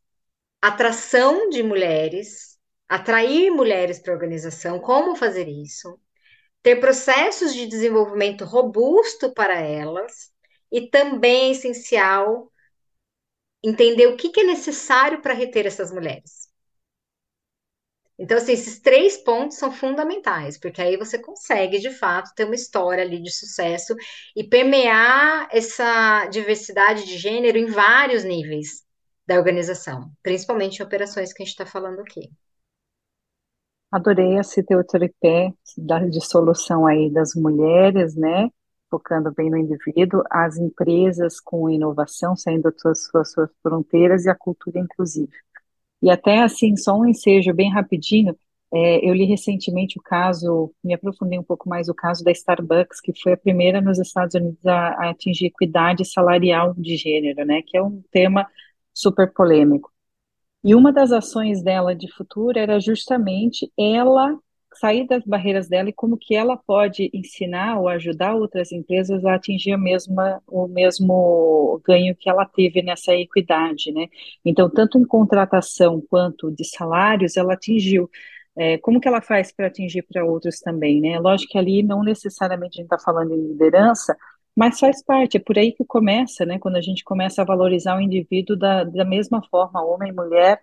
atração 0.61 1.49
de 1.49 1.63
mulheres, 1.63 2.57
atrair 2.89 3.51
mulheres 3.51 3.99
para 3.99 4.13
a 4.13 4.15
organização, 4.15 4.79
como 4.79 5.15
fazer 5.15 5.47
isso, 5.47 5.99
ter 6.63 6.77
processos 6.79 7.53
de 7.53 7.67
desenvolvimento 7.67 8.45
robusto 8.45 9.33
para 9.33 9.59
elas, 9.61 10.31
e 10.71 10.89
também 10.89 11.49
é 11.49 11.51
essencial 11.51 12.51
entender 13.63 14.07
o 14.07 14.17
que, 14.17 14.29
que 14.29 14.41
é 14.41 14.43
necessário 14.43 15.21
para 15.21 15.33
reter 15.33 15.65
essas 15.65 15.91
mulheres. 15.91 16.48
Então, 18.19 18.37
assim, 18.37 18.51
esses 18.51 18.79
três 18.79 19.17
pontos 19.17 19.57
são 19.57 19.71
fundamentais, 19.71 20.57
porque 20.59 20.81
aí 20.81 20.97
você 20.97 21.17
consegue, 21.17 21.79
de 21.79 21.89
fato, 21.89 22.33
ter 22.35 22.43
uma 22.43 22.55
história 22.55 23.01
ali 23.03 23.21
de 23.21 23.31
sucesso 23.31 23.95
e 24.35 24.43
permear 24.43 25.47
essa 25.51 26.27
diversidade 26.27 27.05
de 27.05 27.17
gênero 27.17 27.57
em 27.57 27.67
vários 27.67 28.25
níveis 28.25 28.83
da 29.25 29.35
organização, 29.35 30.11
principalmente 30.21 30.79
em 30.79 30.83
operações 30.83 31.31
que 31.31 31.41
a 31.41 31.45
gente 31.45 31.53
está 31.53 31.65
falando 31.65 32.01
aqui. 32.01 32.29
Adorei 33.91 34.37
esse 34.37 34.61
teu 34.63 34.83
tripé 34.85 35.51
de 35.77 36.21
solução 36.21 36.85
aí 36.85 37.09
das 37.11 37.33
mulheres, 37.35 38.15
né? 38.15 38.49
Focando 38.89 39.31
bem 39.31 39.49
no 39.49 39.57
indivíduo, 39.57 40.23
as 40.29 40.57
empresas 40.57 41.39
com 41.39 41.69
inovação, 41.69 42.35
saindo 42.35 42.63
das 42.63 42.81
suas, 42.81 43.31
suas 43.31 43.49
fronteiras 43.63 44.25
e 44.25 44.29
a 44.29 44.35
cultura 44.35 44.79
inclusiva. 44.79 45.31
E 46.01 46.09
até 46.09 46.41
assim, 46.41 46.75
só 46.75 46.97
um 46.97 47.05
ensejo 47.05 47.53
bem 47.53 47.71
rapidinho, 47.71 48.35
é, 48.71 49.09
eu 49.09 49.13
li 49.13 49.25
recentemente 49.25 49.97
o 49.99 50.01
caso, 50.01 50.71
me 50.83 50.93
aprofundei 50.93 51.39
um 51.39 51.43
pouco 51.43 51.67
mais 51.67 51.89
o 51.89 51.93
caso 51.93 52.23
da 52.23 52.31
Starbucks, 52.31 53.01
que 53.01 53.11
foi 53.19 53.33
a 53.33 53.37
primeira 53.37 53.81
nos 53.81 53.97
Estados 53.99 54.35
Unidos 54.35 54.63
a, 54.65 54.89
a 54.89 55.09
atingir 55.09 55.47
equidade 55.47 56.05
salarial 56.05 56.73
de 56.77 56.95
gênero, 56.95 57.45
né, 57.45 57.61
que 57.65 57.77
é 57.77 57.81
um 57.83 58.03
tema 58.11 58.47
super 58.93 59.33
polêmico. 59.33 59.91
E 60.63 60.75
uma 60.75 60.91
das 60.91 61.11
ações 61.11 61.63
dela 61.63 61.95
de 61.95 62.11
futuro 62.13 62.59
era 62.59 62.79
justamente 62.79 63.71
ela 63.77 64.37
sair 64.79 65.05
das 65.05 65.23
barreiras 65.25 65.67
dela 65.67 65.89
e 65.89 65.93
como 65.93 66.17
que 66.17 66.35
ela 66.35 66.55
pode 66.57 67.09
ensinar 67.13 67.79
ou 67.79 67.87
ajudar 67.89 68.35
outras 68.35 68.71
empresas 68.71 69.25
a 69.25 69.35
atingir 69.35 69.73
a 69.73 69.77
mesma, 69.77 70.41
o 70.47 70.67
mesmo 70.67 71.81
ganho 71.85 72.15
que 72.15 72.29
ela 72.29 72.45
teve 72.45 72.81
nessa 72.81 73.13
equidade, 73.13 73.91
né? 73.91 74.07
Então, 74.45 74.69
tanto 74.69 74.97
em 74.97 75.05
contratação 75.05 76.01
quanto 76.09 76.51
de 76.51 76.63
salários, 76.65 77.37
ela 77.37 77.53
atingiu. 77.53 78.09
É, 78.55 78.77
como 78.79 78.99
que 78.99 79.07
ela 79.07 79.21
faz 79.21 79.51
para 79.51 79.67
atingir 79.67 80.03
para 80.03 80.25
outros 80.25 80.59
também, 80.59 81.01
né? 81.01 81.19
Lógico 81.19 81.51
que 81.53 81.57
ali 81.57 81.83
não 81.83 82.03
necessariamente 82.03 82.79
a 82.79 82.81
gente 82.81 82.93
está 82.93 82.99
falando 82.99 83.33
em 83.33 83.47
liderança, 83.49 84.15
mas 84.55 84.79
faz 84.79 85.03
parte, 85.03 85.37
é 85.37 85.39
por 85.39 85.57
aí 85.57 85.71
que 85.71 85.85
começa, 85.85 86.45
né? 86.45 86.59
Quando 86.59 86.75
a 86.77 86.81
gente 86.81 87.03
começa 87.03 87.41
a 87.41 87.45
valorizar 87.45 87.95
o 87.97 88.01
indivíduo 88.01 88.57
da, 88.57 88.83
da 88.83 89.05
mesma 89.05 89.41
forma, 89.49 89.83
homem 89.83 90.09
e 90.11 90.15
mulher, 90.15 90.61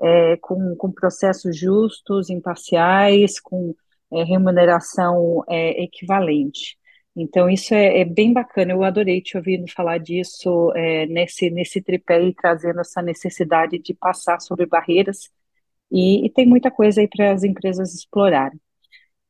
é, 0.00 0.36
com, 0.38 0.74
com 0.76 0.92
processos 0.92 1.56
justos, 1.56 2.30
imparciais, 2.30 3.40
com 3.40 3.74
é, 4.12 4.22
remuneração 4.24 5.42
é, 5.48 5.82
equivalente. 5.82 6.78
Então, 7.16 7.48
isso 7.48 7.74
é, 7.74 8.00
é, 8.00 8.04
bem 8.04 8.32
bacana. 8.32 8.72
Eu 8.72 8.84
adorei 8.84 9.22
te 9.22 9.36
ouvindo 9.36 9.70
falar 9.72 9.98
disso 9.98 10.70
é, 10.76 11.06
nesse, 11.06 11.50
nesse 11.50 11.80
tripé 11.80 12.22
e 12.22 12.34
trazendo 12.34 12.80
essa 12.80 13.00
necessidade 13.00 13.78
de 13.78 13.94
passar 13.94 14.38
sobre 14.40 14.66
barreiras. 14.66 15.30
E, 15.90 16.26
e 16.26 16.30
tem 16.30 16.46
muita 16.46 16.70
coisa 16.70 17.00
aí 17.00 17.08
para 17.08 17.32
as 17.32 17.42
empresas 17.42 17.94
explorarem. 17.94 18.60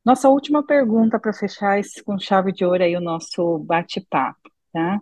Nossa 0.04 0.28
última 0.28 0.64
pergunta 0.64 1.18
para 1.18 1.32
fechar 1.32 1.78
esse, 1.78 2.02
com 2.02 2.18
chave 2.18 2.52
de 2.52 2.64
ouro 2.64 2.82
aí 2.82 2.96
o 2.96 3.00
nosso 3.00 3.58
bate-papo, 3.58 4.50
tá? 4.72 5.00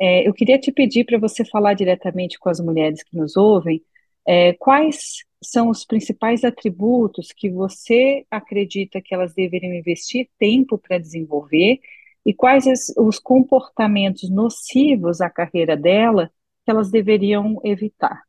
É, 0.00 0.26
eu 0.26 0.32
queria 0.34 0.58
te 0.58 0.72
pedir 0.72 1.04
para 1.04 1.18
você 1.18 1.44
falar 1.44 1.74
diretamente 1.74 2.38
com 2.38 2.48
as 2.48 2.58
mulheres 2.60 3.02
que 3.02 3.16
nos 3.16 3.36
ouvem 3.36 3.82
é, 4.26 4.52
quais 4.54 5.24
são 5.42 5.70
os 5.70 5.84
principais 5.84 6.44
atributos 6.44 7.32
que 7.32 7.50
você 7.50 8.26
acredita 8.30 9.00
que 9.02 9.14
elas 9.14 9.34
deveriam 9.34 9.74
investir 9.74 10.28
tempo 10.38 10.78
para 10.78 10.98
desenvolver 10.98 11.80
e 12.24 12.34
quais 12.34 12.64
os 12.98 13.18
comportamentos 13.18 14.28
nocivos 14.30 15.20
à 15.20 15.30
carreira 15.30 15.76
dela 15.76 16.30
que 16.64 16.70
elas 16.70 16.90
deveriam 16.90 17.58
evitar? 17.64 18.22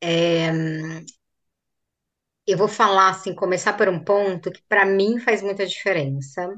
É, 0.00 0.50
eu 2.46 2.58
vou 2.58 2.68
falar 2.68 3.10
assim, 3.10 3.34
começar 3.34 3.72
por 3.74 3.88
um 3.88 4.02
ponto 4.02 4.50
que 4.52 4.62
para 4.68 4.84
mim 4.84 5.18
faz 5.18 5.42
muita 5.42 5.66
diferença, 5.66 6.48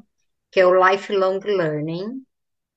que 0.50 0.60
é 0.60 0.66
o 0.66 0.74
lifelong 0.90 1.38
learning, 1.44 2.22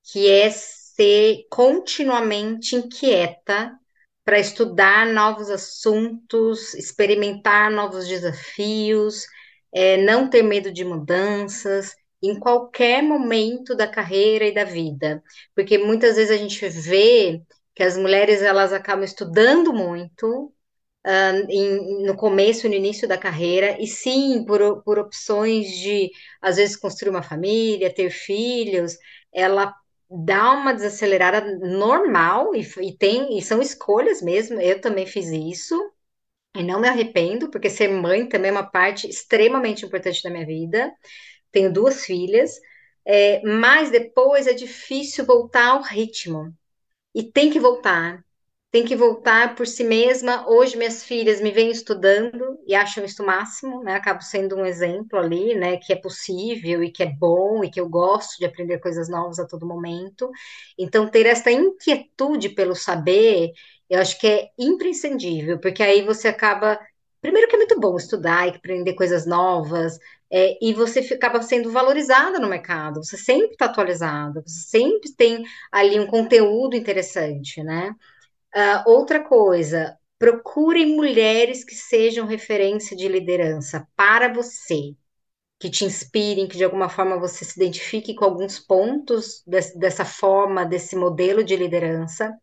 que 0.04 0.30
é 0.30 0.50
ser 0.52 1.48
continuamente 1.50 2.76
inquieta 2.76 3.78
para 4.30 4.38
estudar 4.38 5.08
novos 5.08 5.50
assuntos, 5.50 6.76
experimentar 6.76 7.72
novos 7.72 8.08
desafios, 8.08 9.26
é, 9.74 9.98
não 9.98 10.30
ter 10.30 10.44
medo 10.44 10.72
de 10.72 10.86
mudanças 10.86 11.96
em 12.22 12.40
qualquer 12.40 13.02
momento 13.02 13.76
da 13.76 13.88
carreira 13.88 14.46
e 14.46 14.54
da 14.54 14.64
vida, 14.64 15.24
porque 15.56 15.80
muitas 15.80 16.16
vezes 16.16 16.30
a 16.30 16.38
gente 16.38 16.64
vê 16.70 17.42
que 17.74 17.82
as 17.82 17.98
mulheres 17.98 18.44
elas 18.44 18.72
acabam 18.72 19.04
estudando 19.04 19.74
muito 19.74 20.54
uh, 21.08 21.50
em, 21.50 22.06
no 22.06 22.16
começo 22.16 22.70
no 22.70 22.76
início 22.76 23.08
da 23.08 23.18
carreira, 23.18 23.82
e 23.82 23.88
sim 23.88 24.46
por, 24.46 24.84
por 24.84 25.00
opções 25.00 25.72
de 25.72 26.12
às 26.40 26.58
vezes 26.58 26.76
construir 26.76 27.10
uma 27.10 27.24
família, 27.24 27.92
ter 27.92 28.12
filhos, 28.12 28.96
ela 29.34 29.74
dá 30.10 30.52
uma 30.52 30.74
desacelerada 30.74 31.42
normal 31.60 32.56
e, 32.56 32.62
e, 32.82 32.98
tem 32.98 33.38
e 33.38 33.42
são 33.42 33.62
escolhas 33.62 34.22
mesmo. 34.22 34.60
Eu 34.60 34.82
também 34.82 35.06
fiz 35.06 35.28
isso 35.30 35.76
e 36.56 36.64
não 36.64 36.80
me 36.82 36.88
arrependo, 36.88 37.50
porque 37.52 37.70
ser 37.70 37.90
mãe 37.90 38.28
também 38.28 38.50
é 38.50 38.52
uma 38.54 38.70
parte 38.70 39.08
extremamente 39.10 39.86
importante 39.86 40.24
da 40.24 40.30
minha 40.30 40.46
vida. 40.46 40.92
Tenho 41.52 41.72
duas 41.72 42.06
filhas, 42.06 42.60
é, 43.06 43.42
mas 43.44 43.92
depois 43.92 44.48
é 44.48 44.54
difícil 44.54 45.26
voltar 45.26 45.68
ao 45.70 45.82
ritmo. 45.82 46.54
E 47.14 47.24
tem 47.24 47.52
que 47.52 47.60
voltar 47.60 48.24
tem 48.72 48.86
que 48.86 48.96
voltar 48.96 49.56
por 49.56 49.66
si 49.66 49.84
mesma. 49.84 50.48
Hoje 50.48 50.78
minhas 50.78 51.04
filhas 51.04 51.42
me 51.42 51.52
vêm 51.52 51.72
estudando 51.72 52.60
e 52.68 52.76
acham 52.76 53.04
isso 53.04 53.24
o 53.24 53.26
máximo, 53.26 53.84
né? 53.84 53.96
Acabo 53.96 54.22
sendo 54.22 54.56
um 54.56 54.66
exemplo 54.66 55.18
ali, 55.18 55.56
né? 55.56 55.78
Que 55.78 55.94
é 55.94 55.96
possível 55.96 56.84
e 56.84 56.92
que 56.92 57.02
é 57.02 57.08
bom 57.08 57.64
e 57.64 57.72
que 57.72 57.80
eu 57.82 57.90
gosto 57.90 58.38
de 58.38 58.46
aprender 58.46 58.80
coisas 58.80 59.10
novas 59.10 59.40
a 59.40 59.48
todo 59.48 59.66
momento. 59.66 60.30
Então 60.78 61.10
ter 61.10 61.26
essa 61.26 61.52
inquietude 61.52 62.50
pelo 62.50 62.76
saber, 62.76 63.52
eu 63.90 64.00
acho 64.00 64.20
que 64.20 64.28
é 64.28 64.50
imprescindível, 64.58 65.60
porque 65.60 65.82
aí 65.84 66.04
você 66.04 66.28
acaba 66.28 66.80
Primeiro 67.22 67.50
que 67.50 67.56
é 67.56 67.60
muito 67.60 67.78
bom 67.80 67.98
estudar 67.98 68.48
e 68.48 68.52
aprender 68.52 68.94
coisas 68.94 69.26
novas, 69.26 69.98
é, 70.32 70.58
e 70.66 70.74
você 70.74 71.00
acaba 71.14 71.42
sendo 71.42 71.70
valorizada 71.70 72.40
no 72.40 72.48
mercado, 72.48 73.04
você 73.04 73.18
sempre 73.18 73.52
está 73.52 73.66
atualizada, 73.66 74.42
você 74.46 74.62
sempre 74.70 75.14
tem 75.18 75.44
ali 75.70 76.00
um 76.00 76.08
conteúdo 76.08 76.78
interessante, 76.78 77.62
né? 77.62 77.94
Uh, 78.56 78.90
outra 78.90 79.24
coisa, 79.24 79.98
procure 80.18 80.86
mulheres 80.86 81.64
que 81.64 81.76
sejam 81.76 82.26
referência 82.26 82.96
de 82.96 83.08
liderança 83.08 83.88
para 83.96 84.32
você, 84.34 84.96
que 85.60 85.70
te 85.70 85.86
inspirem, 85.86 86.48
que 86.48 86.58
de 86.58 86.64
alguma 86.64 86.90
forma 86.90 87.20
você 87.20 87.46
se 87.46 87.60
identifique 87.60 88.16
com 88.16 88.26
alguns 88.26 88.60
pontos 88.60 89.44
dessa 89.46 90.06
forma, 90.06 90.66
desse 90.66 90.96
modelo 90.96 91.44
de 91.44 91.56
liderança. 91.56 92.34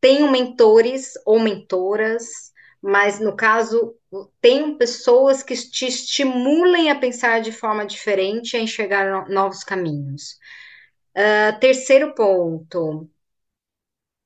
Tenham 0.00 0.30
mentores 0.30 1.12
ou 1.26 1.38
mentoras, 1.38 2.52
mas 2.80 3.20
no 3.20 3.36
caso, 3.36 3.94
tenham 4.40 4.76
pessoas 4.76 5.42
que 5.42 5.54
te 5.54 5.86
estimulem 5.86 6.90
a 6.90 6.98
pensar 6.98 7.40
de 7.40 7.52
forma 7.52 7.86
diferente, 7.86 8.56
a 8.56 8.60
enxergar 8.60 9.28
novos 9.28 9.62
caminhos. 9.62 10.38
Uh, 11.16 11.58
terceiro 11.60 12.14
ponto, 12.14 13.08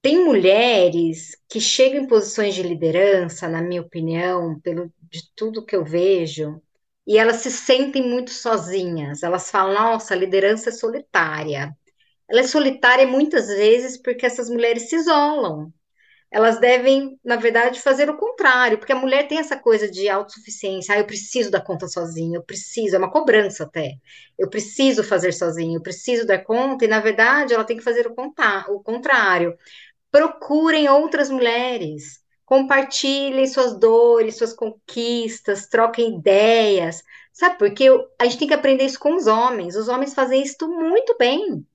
tem 0.06 0.24
mulheres 0.24 1.36
que 1.48 1.60
chegam 1.60 2.04
em 2.04 2.06
posições 2.06 2.54
de 2.54 2.62
liderança, 2.62 3.48
na 3.48 3.60
minha 3.60 3.82
opinião, 3.82 4.56
pelo 4.60 4.88
de 5.02 5.20
tudo 5.34 5.66
que 5.66 5.74
eu 5.74 5.84
vejo, 5.84 6.62
e 7.04 7.18
elas 7.18 7.38
se 7.38 7.50
sentem 7.50 8.08
muito 8.08 8.30
sozinhas. 8.30 9.24
Elas 9.24 9.50
falam: 9.50 9.74
nossa, 9.74 10.14
a 10.14 10.16
liderança 10.16 10.68
é 10.70 10.72
solitária. 10.72 11.76
ela 12.28 12.40
é 12.40 12.44
solitária 12.44 13.06
muitas 13.06 13.48
vezes 13.48 13.96
porque 14.02 14.26
essas 14.26 14.50
mulheres 14.50 14.88
se 14.90 14.96
isolam. 14.96 15.72
Elas 16.30 16.58
devem, 16.58 17.18
na 17.24 17.36
verdade, 17.36 17.80
fazer 17.80 18.10
o 18.10 18.16
contrário, 18.16 18.78
porque 18.78 18.92
a 18.92 18.96
mulher 18.96 19.28
tem 19.28 19.38
essa 19.38 19.56
coisa 19.56 19.88
de 19.90 20.08
autossuficiência. 20.08 20.94
Ah, 20.94 20.98
eu 20.98 21.06
preciso 21.06 21.50
dar 21.50 21.62
conta 21.62 21.86
sozinha, 21.86 22.36
eu 22.38 22.42
preciso, 22.42 22.96
é 22.96 22.98
uma 22.98 23.10
cobrança 23.10 23.64
até. 23.64 23.92
Eu 24.38 24.50
preciso 24.50 25.04
fazer 25.04 25.32
sozinho, 25.32 25.78
eu 25.78 25.82
preciso 25.82 26.26
dar 26.26 26.42
conta, 26.42 26.84
e 26.84 26.88
na 26.88 27.00
verdade 27.00 27.54
ela 27.54 27.64
tem 27.64 27.76
que 27.76 27.82
fazer 27.84 28.08
o, 28.08 28.14
o 28.74 28.80
contrário. 28.82 29.56
Procurem 30.16 30.88
outras 30.88 31.28
mulheres, 31.28 32.24
compartilhem 32.46 33.46
suas 33.46 33.78
dores, 33.78 34.38
suas 34.38 34.54
conquistas, 34.54 35.66
troquem 35.66 36.16
ideias. 36.16 37.04
Sabe 37.34 37.58
por 37.58 37.70
quê? 37.74 37.88
A 38.18 38.24
gente 38.24 38.38
tem 38.38 38.48
que 38.48 38.54
aprender 38.54 38.84
isso 38.84 38.98
com 38.98 39.14
os 39.14 39.26
homens. 39.26 39.76
Os 39.76 39.88
homens 39.88 40.14
fazem 40.14 40.42
isso 40.42 40.66
muito 40.66 41.14
bem. 41.18 41.66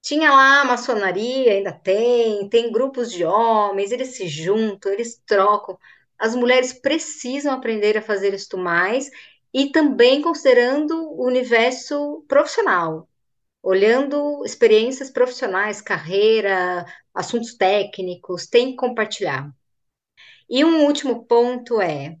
Tinha 0.00 0.30
lá 0.32 0.62
a 0.62 0.64
maçonaria, 0.64 1.52
ainda 1.52 1.70
tem, 1.70 2.48
tem 2.48 2.72
grupos 2.72 3.12
de 3.12 3.26
homens, 3.26 3.92
eles 3.92 4.16
se 4.16 4.26
juntam, 4.26 4.90
eles 4.90 5.22
trocam. 5.26 5.78
As 6.18 6.34
mulheres 6.34 6.72
precisam 6.72 7.52
aprender 7.52 7.98
a 7.98 8.02
fazer 8.02 8.32
isto 8.32 8.56
mais 8.56 9.10
e 9.52 9.70
também 9.70 10.22
considerando 10.22 10.94
o 10.96 11.26
universo 11.26 12.24
profissional, 12.26 13.06
olhando 13.62 14.44
experiências 14.44 15.10
profissionais, 15.10 15.80
carreira, 15.80 16.84
assuntos 17.14 17.54
técnicos, 17.54 18.46
tem 18.46 18.70
que 18.70 18.76
compartilhar. 18.76 19.50
E 20.48 20.64
um 20.64 20.84
último 20.86 21.24
ponto 21.26 21.80
é: 21.80 22.16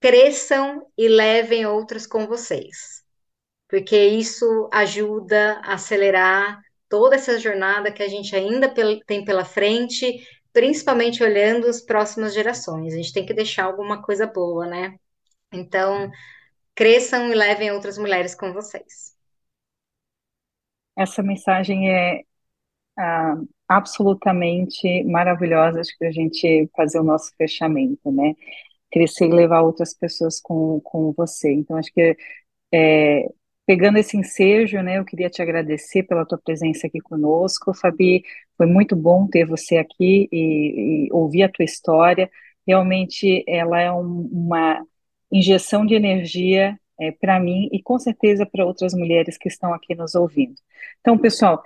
cresçam 0.00 0.86
e 0.96 1.08
levem 1.08 1.66
outras 1.66 2.06
com 2.06 2.26
vocês, 2.26 3.04
porque 3.68 3.96
isso 3.96 4.68
ajuda 4.72 5.60
a 5.64 5.74
acelerar 5.74 6.60
toda 6.88 7.16
essa 7.16 7.38
jornada 7.38 7.92
que 7.92 8.02
a 8.02 8.08
gente 8.08 8.34
ainda 8.36 8.72
tem 9.06 9.24
pela 9.24 9.44
frente, 9.44 10.26
principalmente 10.52 11.22
olhando 11.22 11.68
as 11.68 11.80
próximas 11.80 12.34
gerações. 12.34 12.94
A 12.94 12.96
gente 12.96 13.12
tem 13.12 13.26
que 13.26 13.34
deixar 13.34 13.64
alguma 13.64 14.02
coisa 14.02 14.26
boa, 14.26 14.66
né? 14.66 14.96
Então, 15.52 16.10
cresçam 16.74 17.30
e 17.30 17.34
levem 17.34 17.72
outras 17.72 17.98
mulheres 17.98 18.34
com 18.34 18.52
vocês. 18.52 19.13
Essa 20.96 21.22
mensagem 21.22 21.90
é 21.90 22.22
ah, 22.98 23.36
absolutamente 23.68 25.04
maravilhosa 25.04 25.82
para 25.98 26.08
a 26.08 26.12
gente 26.12 26.70
fazer 26.76 27.00
o 27.00 27.04
nosso 27.04 27.32
fechamento, 27.36 28.10
né? 28.12 28.34
Crescer 28.92 29.26
e 29.26 29.32
levar 29.32 29.62
outras 29.62 29.94
pessoas 29.94 30.40
com, 30.40 30.80
com 30.82 31.12
você. 31.12 31.52
Então, 31.52 31.76
acho 31.76 31.92
que 31.92 32.16
é, 32.72 33.28
pegando 33.66 33.98
esse 33.98 34.16
ensejo, 34.16 34.80
né, 34.82 34.98
eu 34.98 35.04
queria 35.04 35.30
te 35.30 35.42
agradecer 35.42 36.02
pela 36.04 36.26
tua 36.26 36.38
presença 36.38 36.86
aqui 36.86 37.00
conosco, 37.00 37.74
Fabi, 37.74 38.22
foi 38.56 38.66
muito 38.66 38.96
bom 38.96 39.26
ter 39.28 39.46
você 39.46 39.78
aqui 39.78 40.28
e, 40.32 41.06
e 41.08 41.12
ouvir 41.12 41.44
a 41.44 41.48
tua 41.50 41.64
história, 41.64 42.30
realmente 42.66 43.44
ela 43.48 43.80
é 43.80 43.92
um, 43.92 44.28
uma 44.32 44.84
injeção 45.32 45.86
de 45.86 45.94
energia 45.94 46.78
é, 47.00 47.12
para 47.12 47.40
mim 47.40 47.68
e 47.72 47.82
com 47.82 47.98
certeza 47.98 48.46
para 48.46 48.64
outras 48.64 48.94
mulheres 48.94 49.36
que 49.38 49.48
estão 49.48 49.72
aqui 49.74 49.94
nos 49.94 50.14
ouvindo. 50.14 50.54
Então, 51.00 51.18
pessoal, 51.18 51.62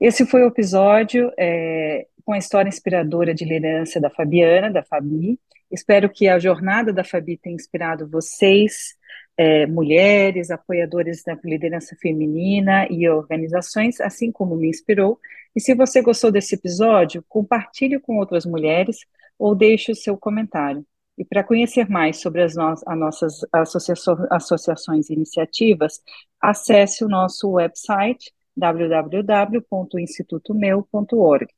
esse 0.00 0.26
foi 0.26 0.42
o 0.42 0.48
episódio 0.48 1.32
é, 1.38 2.06
com 2.24 2.32
a 2.32 2.38
história 2.38 2.68
inspiradora 2.68 3.34
de 3.34 3.44
liderança 3.44 4.00
da 4.00 4.10
Fabiana, 4.10 4.70
da 4.70 4.82
Fabi. 4.82 5.38
Espero 5.70 6.08
que 6.08 6.28
a 6.28 6.38
jornada 6.38 6.92
da 6.92 7.04
Fabi 7.04 7.36
tenha 7.36 7.56
inspirado 7.56 8.08
vocês 8.08 8.96
é, 9.36 9.66
mulheres, 9.66 10.50
apoiadores 10.50 11.22
da 11.22 11.38
liderança 11.44 11.96
feminina 12.00 12.86
e 12.90 13.08
organizações, 13.08 14.00
assim 14.00 14.32
como 14.32 14.56
me 14.56 14.68
inspirou. 14.68 15.18
E 15.54 15.60
se 15.60 15.74
você 15.74 16.02
gostou 16.02 16.30
desse 16.30 16.56
episódio, 16.56 17.24
compartilhe 17.28 17.98
com 18.00 18.18
outras 18.18 18.44
mulheres 18.44 18.98
ou 19.38 19.54
deixe 19.54 19.92
o 19.92 19.96
seu 19.96 20.16
comentário. 20.16 20.84
E 21.18 21.24
para 21.24 21.42
conhecer 21.42 21.90
mais 21.90 22.20
sobre 22.20 22.42
as, 22.42 22.54
no 22.54 22.68
as 22.68 22.84
nossas 22.96 23.40
associações 24.30 25.10
e 25.10 25.14
iniciativas, 25.14 26.00
acesse 26.40 27.04
o 27.04 27.08
nosso 27.08 27.50
website 27.50 28.32
www.institutomeu.org. 28.56 31.48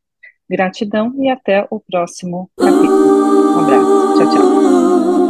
Gratidão 0.48 1.12
e 1.18 1.28
até 1.28 1.68
o 1.70 1.78
próximo 1.78 2.50
capítulo. 2.56 3.54
Um 3.54 3.60
abraço. 3.60 4.18
Tchau, 4.18 4.30
tchau. 4.30 5.29